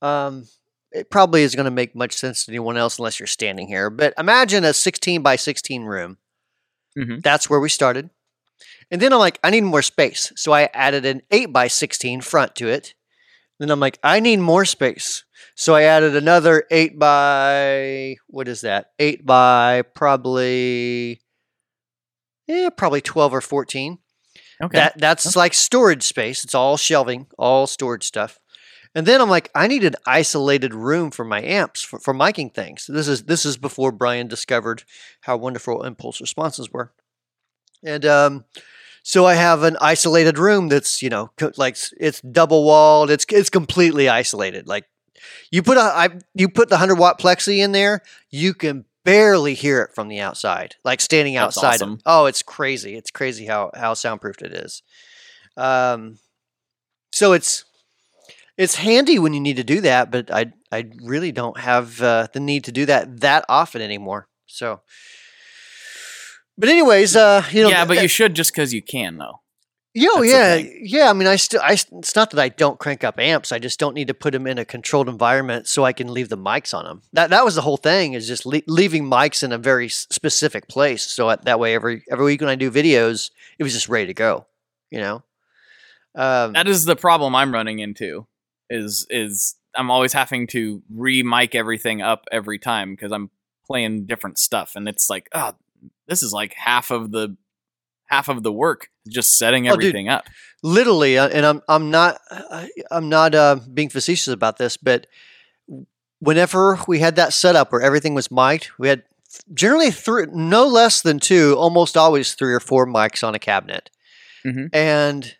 [0.01, 0.45] um,
[0.91, 3.89] it probably is going to make much sense to anyone else unless you're standing here.
[3.89, 6.17] But imagine a 16 by 16 room.
[6.97, 7.23] Mhm.
[7.23, 8.09] That's where we started.
[8.91, 10.31] And then I'm like, I need more space.
[10.35, 12.93] So I added an 8 by 16 front to it.
[13.59, 15.23] Then I'm like, I need more space.
[15.55, 18.91] So I added another 8 by, what is that?
[18.99, 21.21] 8 by probably,
[22.47, 23.99] yeah, probably 12 or 14.
[24.63, 24.77] Okay.
[24.77, 26.43] That that's like storage space.
[26.43, 28.39] It's all shelving, all storage stuff.
[28.95, 32.53] And then I'm like, I need an isolated room for my amps for, for miking
[32.53, 32.85] things.
[32.87, 34.83] This is this is before Brian discovered
[35.21, 36.91] how wonderful impulse responses were.
[37.83, 38.45] And um,
[39.01, 43.09] so I have an isolated room that's you know co- like it's double walled.
[43.09, 44.67] It's it's completely isolated.
[44.67, 44.85] Like
[45.51, 49.53] you put a I, you put the hundred watt plexi in there, you can barely
[49.53, 50.75] hear it from the outside.
[50.83, 51.75] Like standing That's outside.
[51.75, 51.99] awesome.
[52.05, 52.95] oh, it's crazy.
[52.95, 54.81] It's crazy how how soundproofed it is.
[55.57, 56.19] Um,
[57.11, 57.65] so it's
[58.57, 62.27] it's handy when you need to do that, but I I really don't have uh,
[62.33, 64.27] the need to do that that often anymore.
[64.47, 64.81] So,
[66.57, 69.41] but anyways, uh, you know, yeah, but you should just because you can, though.
[69.95, 71.11] Yo, yeah, yeah.
[71.11, 73.51] I mean, I still, I, it's not that I don't crank up amps.
[73.51, 76.29] I just don't need to put them in a controlled environment so I can leave
[76.29, 77.03] the mics on them.
[77.13, 80.67] That that was the whole thing is just le- leaving mics in a very specific
[80.67, 81.03] place.
[81.03, 83.29] So at, that way, every every week when I do videos,
[83.59, 84.47] it was just ready to go.
[84.89, 85.23] You know.
[86.15, 88.25] Um, That is the problem I'm running into.
[88.71, 93.29] Is is I'm always having to re-mic everything up every time because I'm
[93.67, 95.53] playing different stuff, and it's like, oh,
[96.07, 97.37] this is like half of the
[98.13, 99.83] half of the work, just setting Oh, dude.
[99.85, 100.23] everything up.
[100.63, 105.07] literally uh, and i'm i'm not I- i'm not uh, being facetious about this but
[106.19, 109.03] whenever we had that setup where everything was mic'd we had
[109.53, 113.89] generally three no less than two almost always three or four mics on a cabinet
[114.45, 114.69] Mhm.
[114.73, 115.35] and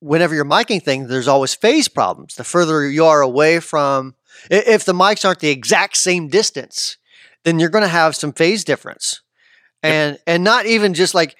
[0.00, 4.14] whenever you're miking things there's always phase problems the further you are away from
[4.50, 6.96] if the mics aren't the exact same distance
[7.44, 9.20] then you're going to have some phase difference
[9.82, 11.36] and and not even just like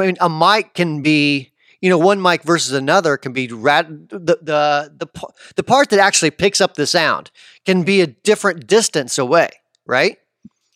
[0.00, 4.08] I mean, a mic can be, you know, one mic versus another can be rad.
[4.08, 5.12] The the the
[5.56, 7.30] the part that actually picks up the sound
[7.66, 9.50] can be a different distance away,
[9.86, 10.18] right?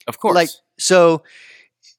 [0.06, 1.22] Of course, Like so,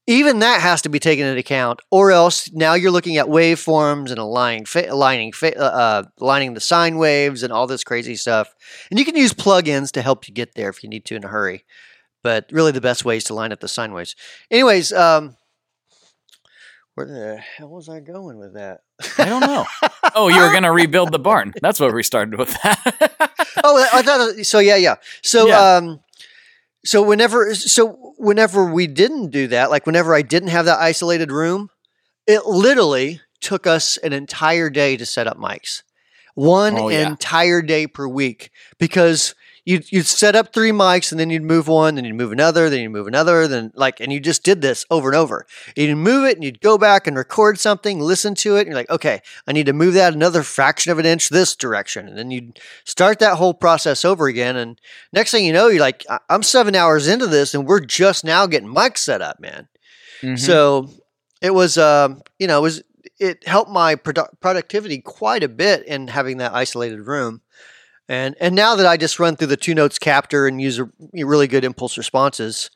[0.07, 4.09] even that has to be taken into account, or else now you're looking at waveforms
[4.09, 8.15] and aligning, fa- aligning, fa- uh, uh, aligning the sine waves and all this crazy
[8.15, 8.53] stuff.
[8.89, 11.23] And you can use plugins to help you get there if you need to in
[11.25, 11.65] a hurry.
[12.23, 14.15] But really, the best way is to line up the sine waves.
[14.51, 15.36] Anyways, um,
[16.97, 18.79] where the hell was I going with that?
[19.19, 19.67] I don't know.
[20.15, 21.53] oh, you were gonna rebuild the barn.
[21.61, 22.49] That's what we started with.
[22.63, 23.11] That.
[23.63, 24.57] oh, I thought so.
[24.57, 24.95] Yeah, yeah.
[25.21, 25.75] So, Yeah.
[25.75, 25.99] um,
[26.83, 31.31] so whenever, so whenever we didn't do that, like whenever I didn't have that isolated
[31.31, 31.69] room,
[32.25, 35.83] it literally took us an entire day to set up mics,
[36.33, 37.05] one Oh, yeah.
[37.07, 39.35] entire day per week, because
[39.67, 42.69] you'd you'd set up three mics and then you'd move one, then you'd move another,
[42.69, 45.45] then you'd move another, then like, and you just did this over and over.
[45.75, 48.75] You'd move it and you'd go back and record something, listen to it, and you're
[48.75, 52.17] like, okay, I need to move that another fraction of an inch this direction, and
[52.17, 54.55] then you'd start that whole process over again.
[54.55, 54.79] And
[55.11, 58.47] next thing you know, you're like, I'm seven hours into this, and we're just now
[58.47, 59.67] getting mics set up, man.
[60.21, 60.39] Mhm.
[60.39, 60.89] So
[61.41, 62.83] it was, um, you know, it was
[63.19, 67.41] it helped my produ- productivity quite a bit in having that isolated room.
[68.09, 70.89] And and now that I just run through the two notes captor and use a,
[71.13, 72.69] really good impulse responses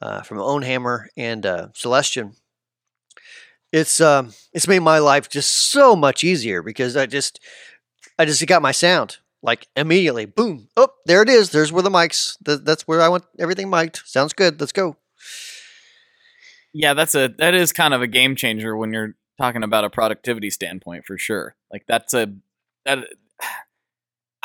[0.00, 2.34] uh, from Ownhammer and uh, Celestion,
[3.72, 7.40] it's um, it's made my life just so much easier because I just
[8.18, 10.24] I just got my sound like immediately.
[10.24, 10.68] Boom!
[10.76, 11.50] Oh, there it is.
[11.50, 12.36] There's where the mics.
[12.44, 14.00] Th- that's where I want everything mic'd.
[14.04, 14.60] Sounds good.
[14.60, 14.96] Let's go.
[16.72, 19.90] yeah, that's a that is kind of a game changer when you're talking about a
[19.90, 21.56] productivity standpoint for sure.
[21.72, 22.32] Like that's a
[22.84, 22.98] that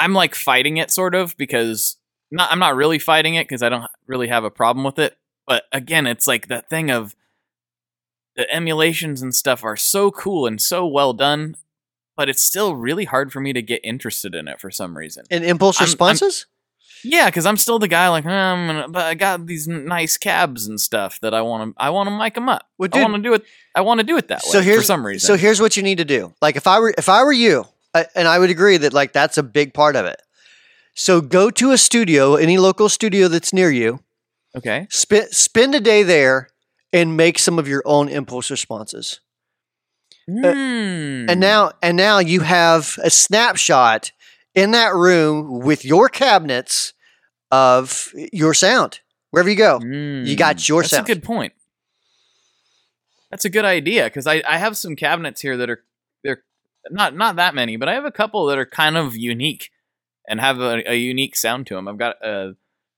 [0.01, 1.97] I'm like fighting it sort of because
[2.31, 5.17] not I'm not really fighting it because I don't really have a problem with it.
[5.47, 7.15] But again, it's like that thing of
[8.35, 11.55] the emulations and stuff are so cool and so well done,
[12.15, 15.25] but it's still really hard for me to get interested in it for some reason.
[15.29, 16.45] And impulse I'm- I'm- responses.
[17.03, 19.85] Yeah, because I'm still the guy like, "Uh, I'm gonna, but I got these n-
[19.85, 22.69] nice cabs and stuff that I want to, I want to mic them up.
[22.77, 23.43] Well, I dude, want to do it.
[23.75, 25.25] I want to do it that way so here's for some reason.
[25.25, 26.35] So here's what you need to do.
[26.43, 29.13] Like if I were if I were you, I, and I would agree that like
[29.13, 30.21] that's a big part of it.
[30.93, 33.99] So go to a studio, any local studio that's near you,
[34.55, 36.49] okay, spend spend a day there,
[36.91, 39.19] and make some of your own impulse responses.
[40.29, 40.45] Hmm.
[41.29, 44.11] And now and now you have a snapshot
[44.53, 46.93] in that room with your cabinets
[47.51, 48.99] of your sound.
[49.31, 49.79] Wherever you go.
[49.81, 51.09] you got Mm, your That's sound.
[51.09, 51.53] a good point.
[53.29, 55.83] That's a good idea because I, I have some cabinets here that they're
[56.89, 59.69] not not that many, but I have a couple that are kind of unique
[60.27, 61.87] and have a, a unique sound to them.
[61.87, 62.53] I've got uh,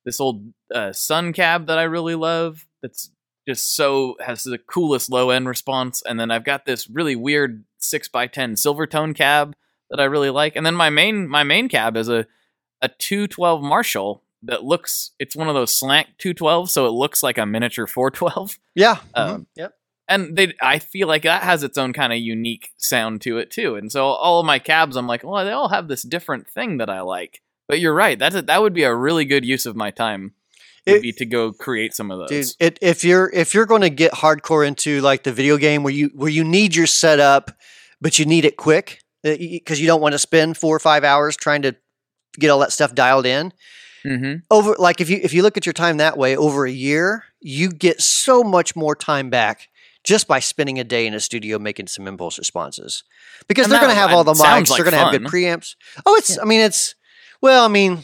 [0.05, 2.67] this old uh, Sunn cab that I really love.
[2.81, 3.11] That's
[3.47, 7.65] just so has the coolest low end response, and then I've got this really weird
[7.77, 9.55] six x ten Silvertone cab
[9.89, 12.25] that I really like, and then my main my main cab is a
[12.81, 16.91] a two twelve Marshall that looks it's one of those slant two twelve, so it
[16.91, 18.97] looks like a miniature four twelve Yeah.
[19.13, 19.73] Um, mhm, Yep.
[20.07, 23.51] And they I feel like that has its own kind of unique sound to it
[23.51, 23.75] too.
[23.75, 26.77] And so all of my cabs, I'm like, well, they all have this different thing
[26.77, 27.41] that I like.
[27.67, 28.19] But you're right.
[28.19, 30.33] That's a, that would be a really good use of my time.
[30.85, 32.55] Would It- be to go create some of those.
[32.55, 35.81] Dude, it, if you're if you're going to get hardcore into like the video game
[35.83, 37.51] where you where you need your setup,
[38.01, 41.37] but you need it quick because you don't want to spend four or five hours
[41.37, 41.75] trying to
[42.37, 43.53] get all that stuff dialed in.
[44.03, 46.71] hmm Over like if you if you look at your time that way over a
[46.71, 49.69] year, you get so much more time back
[50.03, 53.03] just by spending a day in a studio making some impulse responses
[53.47, 55.75] because And they're going to have all the mics, they're going to have good preamps.
[56.05, 56.95] Oh, it's I mean it's
[57.41, 58.03] well, I mean.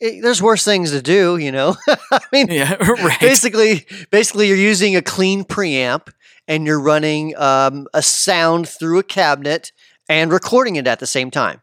[0.00, 1.76] It, there's worse things to do, you know.
[2.10, 3.20] I mean, Yeah, right.
[3.20, 6.08] basically basically you're using a clean preamp
[6.48, 9.70] and you're running um, a sound through a cabinet
[10.08, 11.62] and recording it at the same time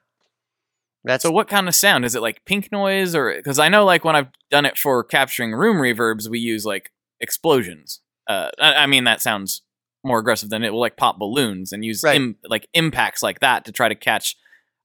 [1.03, 2.21] that's So what kind of sound is it?
[2.21, 5.77] Like pink noise, or because I know like when I've done it for capturing room
[5.77, 8.01] reverbs, we use like explosions.
[8.29, 9.63] Uh, I, I mean that sounds
[10.05, 12.15] more aggressive than it will like pop balloons and use Right.
[12.15, 14.37] im- like impacts like that to try to catch.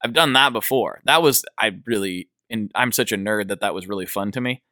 [0.02, 1.00] I've done that before.
[1.04, 4.40] That was I really and I'm such a nerd that that was really fun to
[4.40, 4.62] me.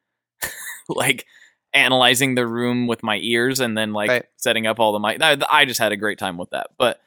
[0.89, 1.25] like
[1.73, 4.25] analyzing the room with my ears and then like Right.
[4.37, 5.21] setting up all the mic.
[5.21, 6.99] I, I just had a great time with that, but.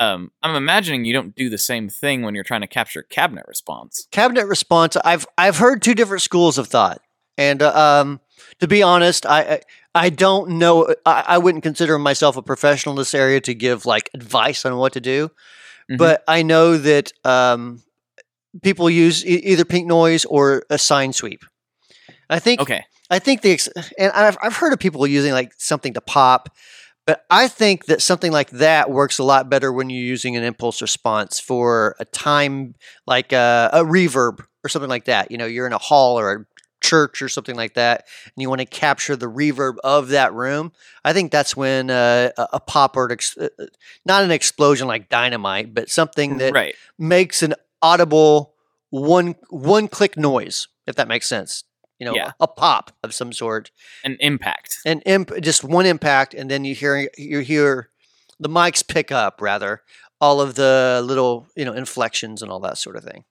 [0.00, 3.46] Um, I'm imagining you don't do the same thing when you're trying to capture cabinet
[3.48, 4.06] response.
[4.12, 7.00] cabinet response i've i've heard two different schools of thought
[7.36, 8.20] and uh, um,
[8.60, 9.60] to be honest i i,
[9.94, 13.86] I don't know I, I wouldn't consider myself a professional in this area to give
[13.86, 15.30] like advice on what to do
[15.90, 15.98] Mhm.
[15.98, 17.82] but i know that um,
[18.62, 21.44] people use e- either pink noise or a sine sweep
[22.30, 22.84] i think Okay.
[23.10, 26.50] I think the ex- and I've I've heard of people using like something to pop,
[27.06, 30.44] but I think that something like that works a lot better when you're using an
[30.44, 32.74] impulse response for a time
[33.06, 35.30] like a, a reverb or something like that.
[35.30, 36.44] You know, you're in a hall or a
[36.88, 40.72] church or something like that, and you want to capture the reverb of that room.
[41.04, 43.48] I think that's when uh, a, a pop or ex- uh,
[44.04, 46.74] not an explosion like dynamite, but something that right.
[46.98, 48.54] makes an audible
[48.90, 51.64] one one click noise, if that makes sense.
[51.98, 52.30] You know, Yeah.
[52.38, 53.72] a pop of some sort,
[54.04, 54.78] An impact.
[54.86, 57.90] an imp, just one impact, and then you hear you hear
[58.40, 59.82] the mics pick up rather
[60.20, 63.24] all of the little you know inflections and all that sort of thing.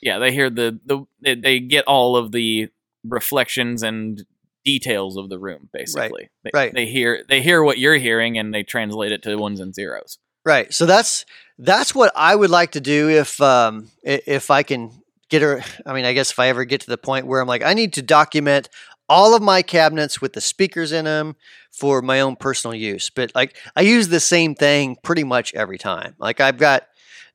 [0.00, 1.04] Yeah, they hear the the
[1.42, 2.68] they get all of the
[3.04, 4.24] reflections and
[4.64, 6.30] details of the room basically.
[6.42, 6.72] They, right.
[6.74, 10.18] They hear they hear what you're hearing and they translate it to ones and zeros.
[10.44, 10.72] Right.
[10.72, 11.24] So that's
[11.58, 14.90] that's what I would like to do if um if I can
[15.28, 17.48] get her I mean I guess if I ever get to the point where I'm
[17.48, 18.68] like I need to document
[19.08, 21.36] all of my cabinets with the speakers in them
[21.70, 23.10] for my own personal use.
[23.10, 26.14] But like I use the same thing pretty much every time.
[26.18, 26.86] Like I've got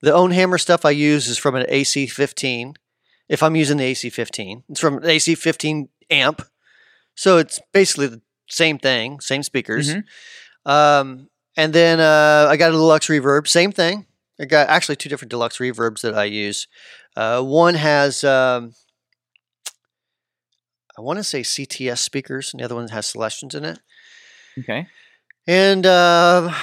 [0.01, 2.75] the OwnHammer stuff I use is from an AC15.
[3.29, 6.41] If I'm using the AC15, it's from an AC15 amp.
[7.15, 9.93] So it's basically the same thing, same speakers.
[9.93, 10.03] Mhm.
[10.65, 14.05] Um, and then uh, I got a deluxe reverb, same thing.
[14.41, 16.67] I got actually two different deluxe reverbs that I use.
[17.15, 18.73] Uh, one has, um,
[20.97, 23.79] I want to say CTS speakers, and the other one has Celestions in it.
[24.59, 24.87] Okay.
[25.47, 26.53] And uh,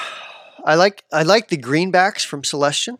[0.64, 2.98] I like I like the greenbacks from Celestion.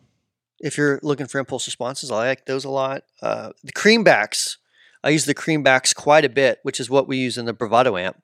[0.59, 3.03] If you're looking for impulse responses, I like those a lot.
[3.21, 4.57] Uh, the creambacks,
[5.03, 7.95] I use the creambacks quite a bit, which is what we use in the Bravado
[7.97, 8.21] amp,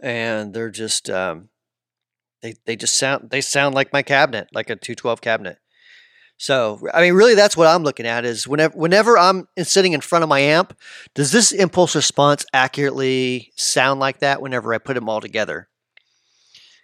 [0.00, 1.48] and they're just um,
[2.42, 5.58] they they just sound they sound like my cabinet, like a 212 cabinet.
[6.36, 10.00] So I mean, really, that's what I'm looking at is whenever whenever I'm sitting in
[10.00, 10.76] front of my amp,
[11.14, 14.42] does this impulse response accurately sound like that?
[14.42, 15.68] Whenever I put them all together,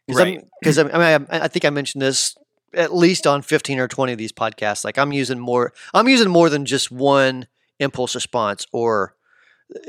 [0.08, 0.44] Right.
[0.60, 2.36] Because I mean, I, I think I mentioned this
[2.74, 4.84] at least on 15 or 20 of these podcasts.
[4.84, 7.46] Like I'm using more, I'm using more than just one
[7.78, 9.14] impulse response, or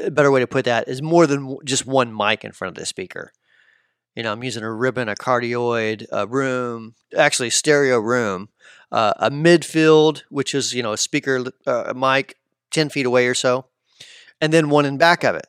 [0.03, 2.79] a better way to put that is more than just one mic in front of
[2.79, 3.31] the speaker.
[4.15, 8.49] You know, I'm using a ribbon, a cardioid, a room, actually stereo room,
[8.91, 12.35] uh, a midfield, which is you know a speaker, uh, a mic
[12.71, 13.65] 10 feet away or so,
[14.41, 15.47] and then one in back of it.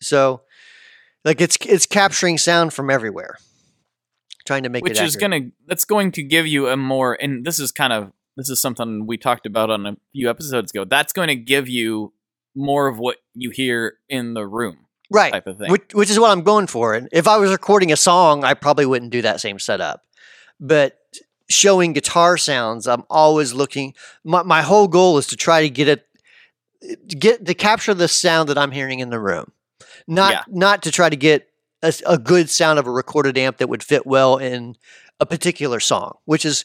[0.00, 0.42] So
[1.24, 3.36] Like it's it's capturing sound from everywhere,
[4.46, 5.20] trying to make which is accurate.
[5.20, 8.60] gonna that's going to give you a more and this is kind of this is
[8.60, 12.12] something we talked about on a few episodes ago that's going to give you
[12.54, 15.32] more of what you hear in the room right.
[15.32, 16.94] type of thing Which, which is what I'm going for.
[16.94, 20.02] And if I was recording a song, I probably wouldn't do that same setup.
[20.58, 20.98] But
[21.48, 23.94] showing guitar sounds, I'm always looking.
[24.24, 26.06] My, my whole goal is to try to get it,
[27.08, 29.52] get to capture the sound that I'm hearing in the room,
[30.06, 30.42] not Yeah.
[30.48, 31.48] not to try to get
[31.86, 34.76] a, a good sound of a recorded amp that would fit well in
[35.18, 36.18] a particular song.
[36.26, 36.64] Which is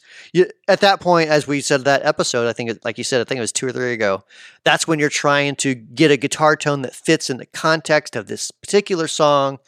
[0.68, 3.38] at that point, as we said that episode, I think, like you said, I think
[3.38, 4.24] it was two or three ago.
[4.64, 8.26] That's when you're trying to get a guitar tone that fits in the context of
[8.26, 9.58] this particular song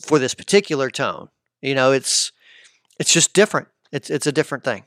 [0.00, 1.30] for this particular tone.
[1.60, 2.30] You know, it's
[3.00, 3.68] it's just different.
[3.90, 4.84] It's it's a different thing.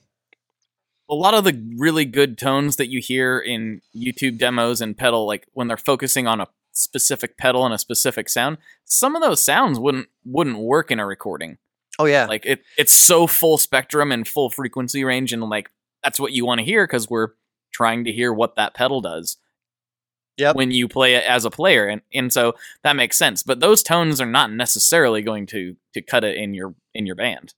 [1.09, 5.28] a lot of the really good tones that you hear in YouTube demos and pedal,
[5.28, 9.43] like when they're focusing on a specific pedal and a specific sound, some of those
[9.43, 11.57] sounds wouldn't wouldn't work in a recording.
[11.99, 15.69] Oh yeah, Like it, it's so full spectrum and full frequency range, and like
[16.03, 17.30] that's what you want to hear because we're
[17.72, 19.38] trying to hear what that pedal does.
[20.38, 20.55] Yep.
[20.55, 23.43] When you play it as a player, and and so that makes sense.
[23.43, 27.15] But those tones are not necessarily going to to cut it in your in your
[27.15, 27.53] band.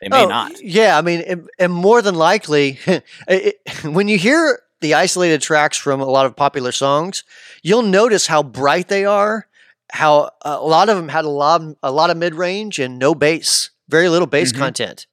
[0.00, 0.62] They may oh, not.
[0.62, 2.78] Yeah, I mean, and, and more than likely,
[3.28, 7.24] it, when you hear the isolated tracks from a lot of popular songs,
[7.62, 9.46] you'll notice how bright they are.
[9.92, 12.98] How uh, a lot of them had a lot a lot of mid range and
[12.98, 14.58] no bass, very little bass Mhm.
[14.58, 15.06] content.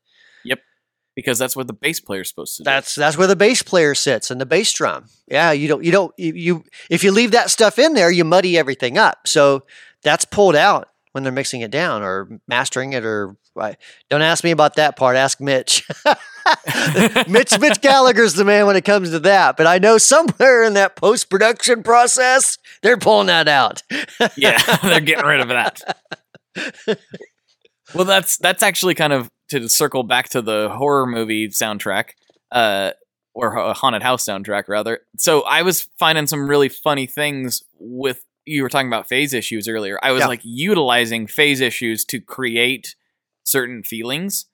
[0.45, 0.59] Yep,
[1.15, 2.65] because that's what the bass player's supposed to do.
[2.65, 5.05] That's that's where the bass player sits and the bass drum.
[5.27, 8.23] Yeah, you don't you don't you, you if you leave that stuff in there, you
[8.23, 9.27] muddy everything up.
[9.27, 9.63] So
[10.01, 13.37] that's pulled out when they're mixing it down or mastering it or
[14.09, 15.15] don't ask me about that part.
[15.15, 15.87] Ask Mitch.
[17.27, 19.57] Mitch Mitch Gallagher's the man when it comes to that.
[19.57, 23.83] But I know somewhere in that post production process, they're pulling that out.
[24.37, 25.81] yeah, they're getting rid of that.
[27.93, 32.11] well, that's that's actually kind of to circle back to the horror movie soundtrack,
[32.51, 32.91] uh,
[33.35, 35.01] or haunted house soundtrack rather.
[35.17, 39.67] So I was finding some really funny things with you were talking about phase issues
[39.67, 39.99] earlier.
[40.03, 40.27] I was Yeah.
[40.27, 42.95] like utilizing phase issues to create
[43.43, 44.45] certain feelings.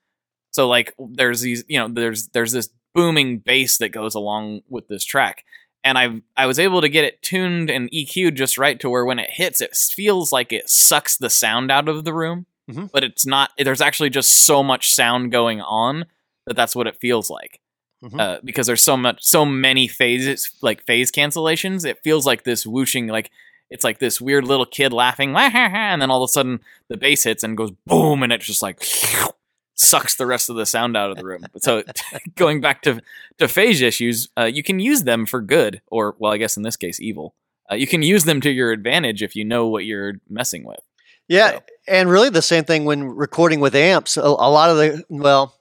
[0.50, 4.88] So like there's these, you know, there's there's this booming bass that goes along with
[4.88, 5.44] this track
[5.84, 9.04] and I I was able to get it tuned and EQ'd just right to where
[9.04, 12.90] when it hits, it feels like it sucks the sound out of the room, Mhm.
[12.92, 13.50] but it's not.
[13.58, 16.06] There's actually just so much sound going on
[16.46, 17.60] that that's what it feels like.
[18.04, 18.18] Mhm.
[18.20, 21.84] Uh, because there's so much, so many phases, like phase cancellations.
[21.86, 23.30] It feels like this whooshing, like
[23.70, 26.32] it's like this weird little kid laughing, "Wah, ha, ha," and then all of a
[26.32, 28.82] sudden the bass hits and goes boom, and it just like
[29.74, 31.44] sucks the rest of the sound out of the room.
[31.58, 31.82] So
[32.36, 33.00] going back to
[33.38, 36.62] to phase issues, uh, you can use them for good, or well, I guess in
[36.62, 37.34] this case, evil.
[37.70, 40.80] Uh, you can use them to your advantage if you know what you're messing with.
[41.28, 44.16] Yeah, So- and really the same thing when recording with amps.
[44.16, 45.54] A, a lot of the well,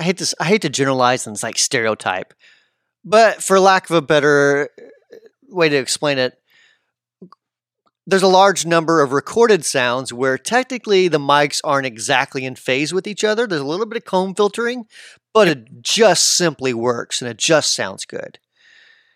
[0.00, 0.34] I hate this.
[0.40, 2.34] I hate to generalize and it's like stereotype,
[3.04, 5.16] but for lack of a better uh,
[5.48, 6.36] way to explain it,
[8.08, 12.94] there's a large number of recorded sounds where technically the mics aren't exactly in phase
[12.94, 13.46] with each other.
[13.46, 14.86] There's a little bit of comb filtering,
[15.34, 18.38] but it just simply works and it just sounds good.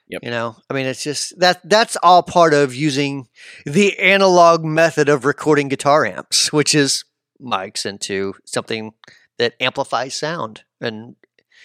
[0.09, 0.25] Yep.
[0.25, 3.29] You know, I mean, it's just that that's all part of using
[3.65, 7.07] the analog method of recording guitar amps, which is
[7.41, 8.93] mics into something
[9.39, 11.17] that amplifies sound and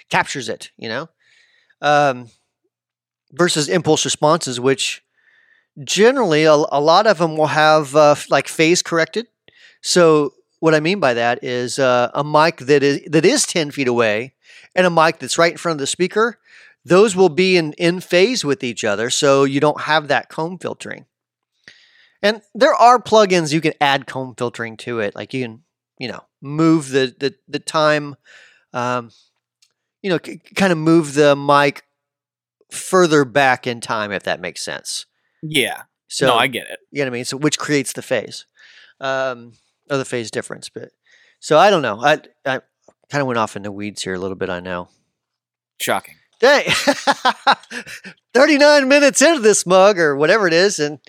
[0.09, 1.09] captures it, you know,
[1.81, 2.29] um,
[3.33, 5.03] versus impulse responses, which
[5.83, 9.27] generally a, a lot of them will have uh, like phase corrected.
[9.81, 13.71] So what I mean by that is uh, a mic that is that is ten
[13.71, 14.33] feet away
[14.75, 16.39] and a mic that's right in front of the speaker.
[16.83, 20.57] Those will be in, in phase with each other, so you don't have that comb
[20.57, 21.05] filtering.
[22.21, 25.63] And there are plugins you can add comb filtering to it, like you can,
[25.99, 28.15] you know, move the the, the time,
[28.73, 29.11] um,
[30.01, 31.83] you know, c- kind of move the mic
[32.71, 35.05] further back in time, if that makes sense.
[35.49, 35.83] Yeah.
[36.07, 36.79] So no, I get it.
[36.91, 37.25] you know what I mean?
[37.25, 38.45] So which creates the phase,
[38.99, 39.53] um,
[39.89, 40.69] or the phase difference.
[40.69, 40.89] But
[41.39, 41.99] so I don't know.
[42.01, 42.61] I I
[43.09, 44.49] kind of went off in the weeds here a little bit.
[44.49, 44.89] I know.
[45.81, 46.15] Shocking.
[46.39, 46.65] Dang,
[48.33, 50.99] thirty nine minutes into this mug or whatever it is, and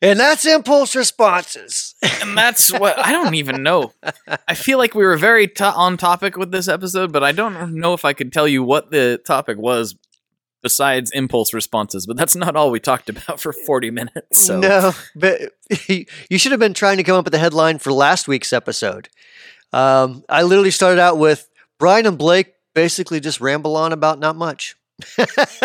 [0.00, 1.94] and that's impulse responses.
[2.20, 3.92] And that's what I don't even know.
[4.48, 7.74] I feel like we were very to on topic with this episode, but I don't
[7.74, 9.94] know if I could tell you what the topic was
[10.62, 12.06] besides impulse responses.
[12.06, 14.38] But that's not all we talked about for 40 minutes.
[14.38, 15.40] So No, but
[15.88, 19.08] you should have been trying to come up with the headline for last week's episode.
[19.72, 21.48] Um, I literally started out with
[21.78, 24.76] Brian and Blake basically just ramble on about not much.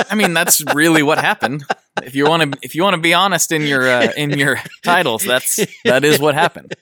[0.10, 1.64] I mean, that's really what happened.
[2.02, 4.60] If you want to, if you want to be honest in your uh, in your
[4.84, 6.74] titles, that's that is what happened.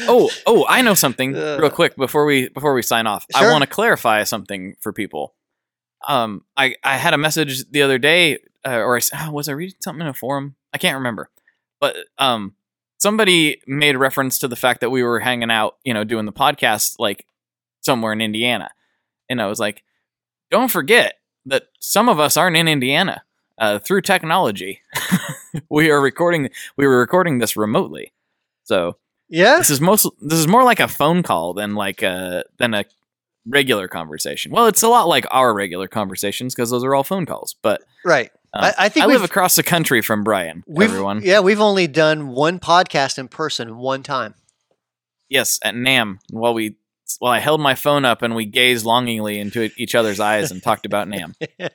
[0.00, 3.26] Oh, oh, I know something real quick before we before we sign off.
[3.34, 5.34] I want to clarify something for people.
[6.06, 9.52] Um, I I had a message the other day, uh, or I oh, was I
[9.52, 10.56] reading something in a forum?
[10.72, 11.30] I can't remember,
[11.80, 12.54] but um,
[12.98, 16.32] somebody made reference to the fact that we were hanging out, you know, doing the
[16.32, 17.26] podcast like
[17.80, 18.70] somewhere in Indiana,
[19.28, 19.82] and I was like,
[20.50, 21.14] don't forget
[21.46, 23.22] that some of us aren't in Indiana.
[23.58, 24.80] Uh, through technology,
[25.70, 26.50] we are recording.
[26.76, 28.12] We were recording this remotely,
[28.64, 28.96] so
[29.28, 29.56] yeah.
[29.56, 32.84] this is most this is more like a phone call than like a than a
[33.46, 34.52] regular conversation.
[34.52, 37.54] Well, it's a lot like our regular conversations because those are all phone calls.
[37.62, 38.30] But Right.
[38.54, 40.62] um, I, I think I live across the country from Brian.
[40.80, 44.34] everyone, yeah we've only done one podcast in person one time.
[45.28, 46.76] yes, at NAMM while we
[47.18, 50.62] while I held my phone up and we gazed longingly into each other's eyes and
[50.62, 51.34] talked about NAMM.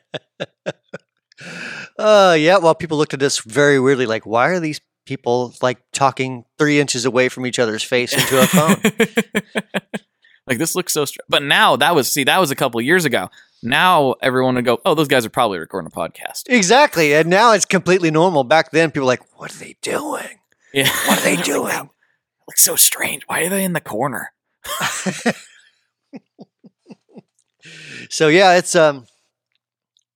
[2.00, 2.58] Uh yeah.
[2.58, 6.80] Well, people looked at us very weirdly, like, why are these people like talking three
[6.80, 8.82] inches away from each other's face into a phone?
[10.48, 13.06] like this looks so str- but now that was see that was a couple years
[13.06, 13.30] ago
[13.62, 17.14] now everyone would go oh those guys are probably recording a podcast exactly.
[17.14, 18.44] And now it's completely normal.
[18.44, 20.40] Back then, people were like, what are they doing?
[20.74, 21.68] yeah What are they doing?
[21.70, 21.90] that
[22.48, 24.32] looks so strange why are they in the corner
[28.10, 29.06] so yeah, it's um,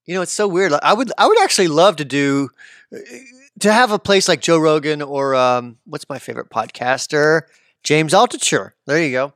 [0.05, 0.71] you know, it's so weird.
[0.71, 2.49] Like, I would, I would actually love to do,
[3.59, 7.43] to have a place like Joe Rogan or um, what's my favorite podcaster,
[7.83, 8.71] James Altucher.
[8.87, 9.33] There you go,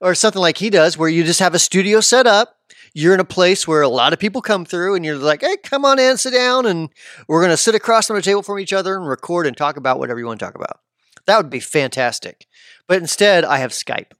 [0.00, 2.56] or something like he does, where you just have a studio set up.
[2.94, 5.56] You're in a place where a lot of people come through, and you're like, "Hey,
[5.62, 6.88] come on in, sit down, and
[7.28, 9.98] we're gonna sit across from a table from each other and record and talk about
[9.98, 10.80] whatever you want to talk about."
[11.26, 12.46] That would be fantastic.
[12.88, 14.12] But instead, I have Skype.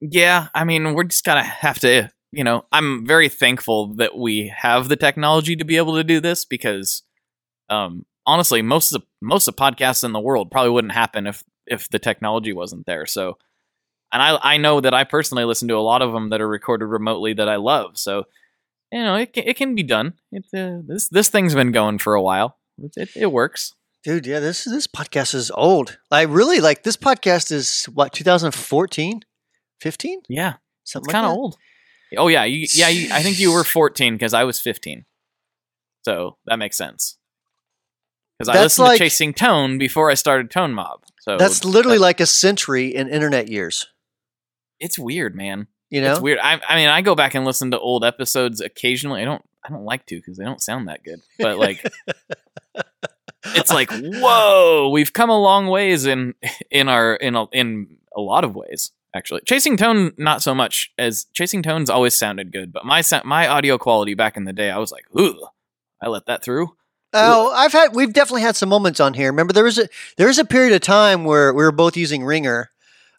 [0.00, 4.52] yeah i mean we're just gonna have to you know i'm very thankful that we
[4.54, 7.02] have the technology to be able to do this because
[7.70, 11.42] um honestly most of the most of podcasts in the world probably wouldn't happen if
[11.66, 13.38] if the technology wasn't there so
[14.14, 16.48] and i i know that i personally listen to a lot of them that are
[16.48, 17.98] recorded remotely that i love.
[17.98, 18.24] So
[18.90, 20.14] you know it can, it can be done.
[20.32, 22.56] It, uh, this this thing's been going for a while.
[22.78, 23.74] It, it, it works.
[24.04, 25.98] Dude, yeah, this this podcast is old.
[26.10, 29.22] I really like this podcast is what 2014,
[29.80, 30.54] 15, yeah.
[30.84, 31.56] Something it's kind of like old.
[32.16, 35.04] Oh yeah you, yeah you, i think you were 14 because i was 15
[36.04, 37.16] so that makes sense.
[38.38, 41.04] Because i listened like- to chasing tone before i started tone mob.
[41.20, 41.38] So.
[41.38, 43.88] That's literally that- like a century in internet years.
[44.84, 45.66] It's weird man.
[45.90, 46.38] You know, it's weird.
[46.42, 49.22] I, I mean i go back and listen to old episodes occasionally.
[49.22, 51.82] I don't i don't like to because they don't sound that good but like
[53.46, 56.34] it's like whoa we've come a long ways in
[56.70, 59.40] in our in a, in a lot of ways actually.
[59.46, 63.78] Chasing tone not so much as chasing tones always sounded good but my my audio
[63.78, 65.46] quality back in the day i was like ooh
[66.02, 66.76] i let that through.
[67.16, 69.30] Oh, I've had we've definitely had some moments on here.
[69.30, 72.24] Remember, there was a there was a period of time where we were both using
[72.24, 72.70] Ringr,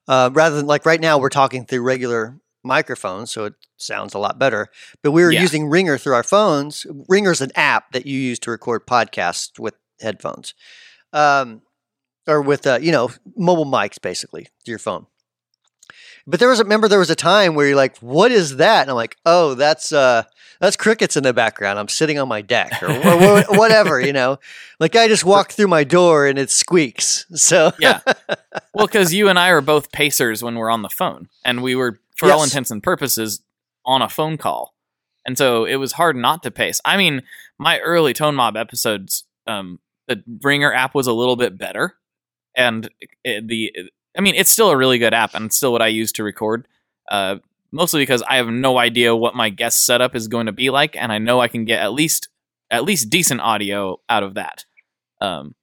[0.07, 4.19] uh, rather than like right now we're talking through regular microphones, so it sounds a
[4.19, 4.67] lot better.
[5.03, 5.41] But we were Yeah.
[5.41, 6.85] using Ringr through our phones.
[7.07, 10.53] Ringr's an app that you use to record podcasts with headphones,
[11.13, 11.61] um,
[12.27, 15.05] or with uh, you know mobile mics, basically to your phone.
[16.27, 18.81] But there was a remember there was a time where you're like, "What is that?"
[18.81, 20.23] And I'm like, "Oh, that's uh,
[20.59, 21.77] that's crickets in the background.
[21.77, 24.39] I'm sitting on my deck or, or whatever, you know.
[24.79, 27.25] Like I just walked through my door and it squeaks.
[27.35, 27.99] So yeah
[28.73, 31.75] well because you and i are both pacers when we're on the phone and we
[31.75, 33.41] were for all intents and purposes
[33.85, 34.73] on a phone call
[35.25, 37.21] and so it was hard not to pace i mean
[37.57, 41.95] my early tone mob episodes um the Ringr app was a little bit better
[42.55, 42.89] and
[43.23, 43.71] it, the
[44.17, 46.23] i mean it's still a really good app and it's still what i use to
[46.23, 46.67] record
[47.11, 47.35] uh
[47.71, 50.95] mostly because i have no idea what my guest setup is going to be like
[50.95, 52.29] and i know i can get at least
[52.71, 54.65] at least decent audio out of that.
[55.21, 55.55] Um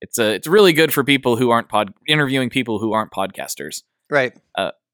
[0.00, 3.82] it's a it's really good for people who aren't pod interviewing people who aren't podcasters.
[4.10, 4.34] Right.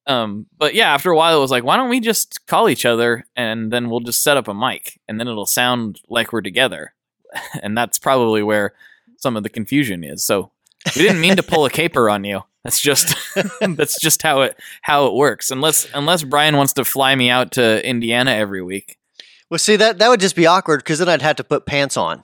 [0.07, 2.85] um but yeah after a while it was like why don't we just call each
[2.85, 6.43] other and then we'll just set up a mic and then it'll sound like we're
[6.43, 6.95] together.
[7.63, 8.75] And that's probably where
[9.17, 10.23] some of the confusion is.
[10.25, 10.52] So
[10.97, 13.15] we didn't mean to pull a caper on you that's just
[13.61, 17.53] that's just how it how it works unless unless brian wants to fly me out
[17.53, 18.99] to indiana every week
[19.51, 21.97] Well, see that that would just be awkward because then I'd have to put pants
[21.97, 22.23] on.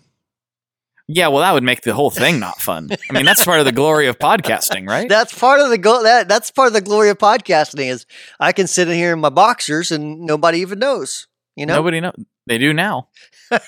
[1.07, 3.65] yeah well that would make the whole thing not fun i mean that's part of
[3.67, 6.03] the glory of podcasting right That's part of the go.
[6.03, 8.07] That that's part of the glory of podcasting is
[8.39, 11.27] I can sit in here in my boxers and nobody even knows.
[11.57, 12.13] You know, Nobody know.
[12.47, 13.09] They do now.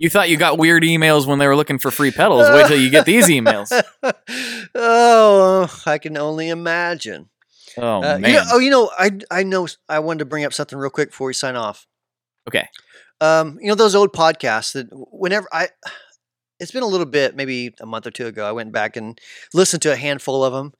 [0.00, 2.48] you thought you got weird emails when they were looking for free pedals.
[2.50, 3.70] Wait till you get these emails.
[4.74, 7.28] oh, I can only imagine.
[7.76, 8.24] Oh Uh, man.
[8.24, 9.68] you know, oh, you know, I I know.
[9.88, 11.86] I wanted to bring up something real quick before we sign off.
[12.48, 12.66] Okay.
[13.20, 15.68] Um, you know those old podcasts that whenever I,
[16.58, 19.18] it's been a little bit, maybe a month or two ago, I went back and
[19.52, 20.72] listened to a handful of them,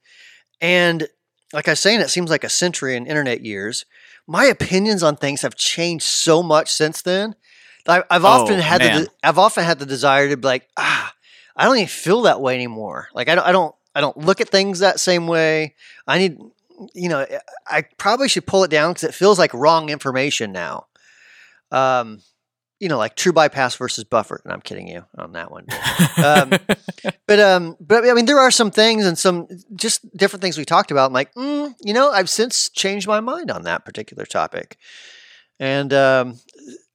[0.59, 1.07] and
[1.53, 3.85] like I was saying, it seems like a century in internet years.
[4.27, 7.35] My opinions on things have changed so much since then.
[7.87, 9.07] I, I've often Oh, had the man.
[9.23, 11.13] I've often had the desire to be like, ah,
[11.55, 13.07] I don't even feel that way anymore.
[13.13, 15.75] Like I don't I don't I don't look at things that same way.
[16.07, 16.39] I need
[16.93, 17.25] you know
[17.67, 20.87] I probably should pull it down because it feels like wrong information now.
[21.71, 22.21] Um,
[22.79, 24.41] you know, like true bypass versus buffer.
[24.43, 25.67] And I'm kidding you on that one.
[26.17, 26.51] Um,
[27.27, 30.65] But um, but I mean, there are some things and some just different things we
[30.65, 31.05] talked about.
[31.07, 34.77] I'm like, mm, you know, I've since changed my mind on that particular topic,
[35.59, 36.39] and um,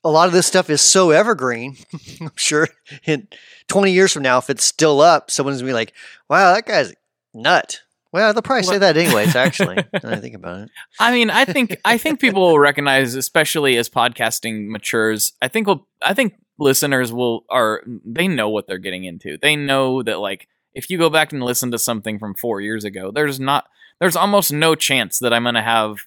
[0.07, 1.77] a lot of this stuff is so evergreen.
[2.21, 2.69] I'm sure
[3.05, 3.29] in
[3.69, 5.93] 20 years from now, if it's still up, someone's gonna be like,
[6.29, 6.95] "Wow, that guy's
[7.35, 7.81] nut."
[8.13, 9.35] Well, they'll probably say that anyways.
[9.35, 10.71] Actually, when I think about it.
[11.01, 15.33] I mean, I think I think people will recognize, especially as podcasting matures.
[15.43, 19.37] I think will I think listeners will are they know what they're getting into.
[19.37, 22.85] They know that like if you go back and listen to something from four years
[22.85, 23.67] ago, there's not
[24.01, 25.99] there's almost no chance that I'm gonna have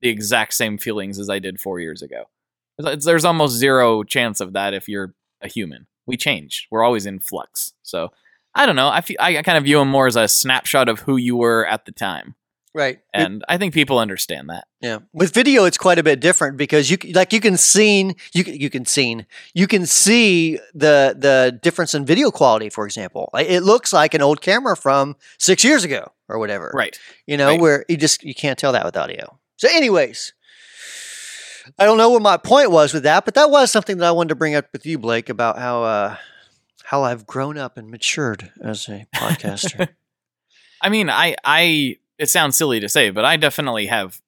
[0.00, 2.26] the exact same feelings as I did four years ago.
[2.78, 5.86] There's there's almost zero chance of that if you're a human.
[6.06, 6.66] We change.
[6.70, 7.74] We're always in flux.
[7.82, 8.12] So
[8.54, 8.88] I don't know.
[8.88, 11.66] I feel, I kind of view them more as a snapshot of who you were
[11.66, 12.34] at the time,
[12.74, 12.98] Right.
[13.12, 14.66] and I think people understand that.
[14.80, 18.42] Yeah, with video, it's quite a bit different because you like you can seen you
[18.44, 22.68] can, you can seen you can see the the difference in video quality.
[22.70, 26.70] For example, it looks like an old camera from six years ago or whatever.
[26.74, 26.98] Right.
[27.26, 27.60] You know, Right.
[27.60, 29.38] where you just you can't tell that with audio.
[29.56, 30.32] So, anyways,
[31.78, 34.12] I don't know what my point was with that, but that was something that I
[34.12, 36.16] wanted to bring up with you, Blake, about how uh,
[36.84, 39.88] how I've grown up and matured as a podcaster.
[40.80, 44.20] I mean, I, I, it sounds silly to say, but I definitely have,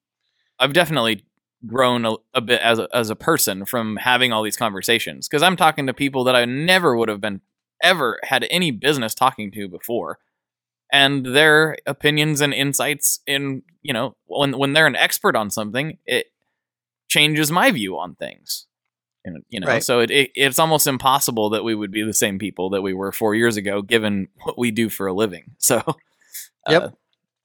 [0.58, 1.24] I've definitely
[1.66, 5.42] grown a, a bit as a, as a person from having all these conversations because
[5.42, 7.40] I'm talking to people that I never would have been
[7.82, 10.18] ever had any business talking to before,
[10.92, 15.98] and their opinions and insights in you know when when they're an expert on something,
[16.06, 16.26] it
[17.10, 18.66] changes my view on things.
[19.22, 19.84] And, you know, Right.
[19.84, 22.94] so it, it it's almost impossible that we would be the same people that we
[22.94, 25.50] were four years ago, given what we do for a living.
[25.58, 25.82] So,
[26.68, 26.82] Yep.
[26.82, 26.88] uh,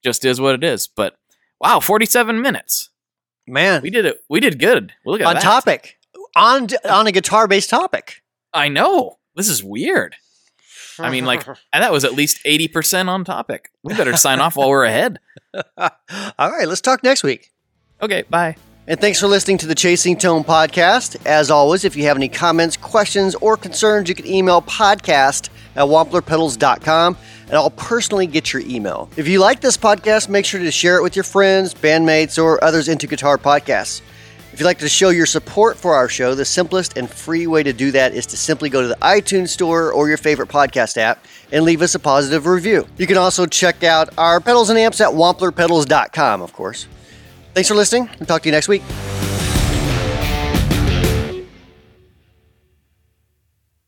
[0.03, 0.87] just is what it is.
[0.87, 1.17] But
[1.59, 2.89] wow, forty seven minutes.
[3.47, 4.23] Man, We did it.
[4.29, 4.93] We did good.
[5.05, 5.43] Look at on that.
[5.43, 5.97] topic,
[6.35, 8.21] on on a guitar based topic.
[8.53, 9.17] I know.
[9.35, 10.15] This is weird.
[10.97, 13.69] I mean, like- And that was at least eighty percent on topic.
[13.83, 15.19] We better sign off while we're ahead.
[15.77, 17.51] All right, let's talk next week.
[18.01, 18.55] Okay, bye.
[18.87, 21.17] And thanks for listening to the Chasing Tone podcast.
[21.25, 25.85] As always, if you have any comments, questions, or concerns, you can email podcast at
[25.85, 27.17] wamplerpedals.com
[27.47, 29.09] and I'll personally get your email.
[29.17, 32.63] If you like this podcast, make sure to share it with your friends, bandmates, or
[32.63, 34.01] others into guitar podcasts.
[34.53, 37.63] If you'd like to show your support for our show, the simplest and free way
[37.63, 40.97] to do that is to simply go to the iTunes store or your favorite podcast
[40.97, 42.87] app and leave us a positive review.
[42.97, 46.87] You can also check out our pedals and amps at wamplerpedals.com, of course.
[47.55, 48.09] Thanks for listening.
[48.19, 48.83] We'll talk to you next week.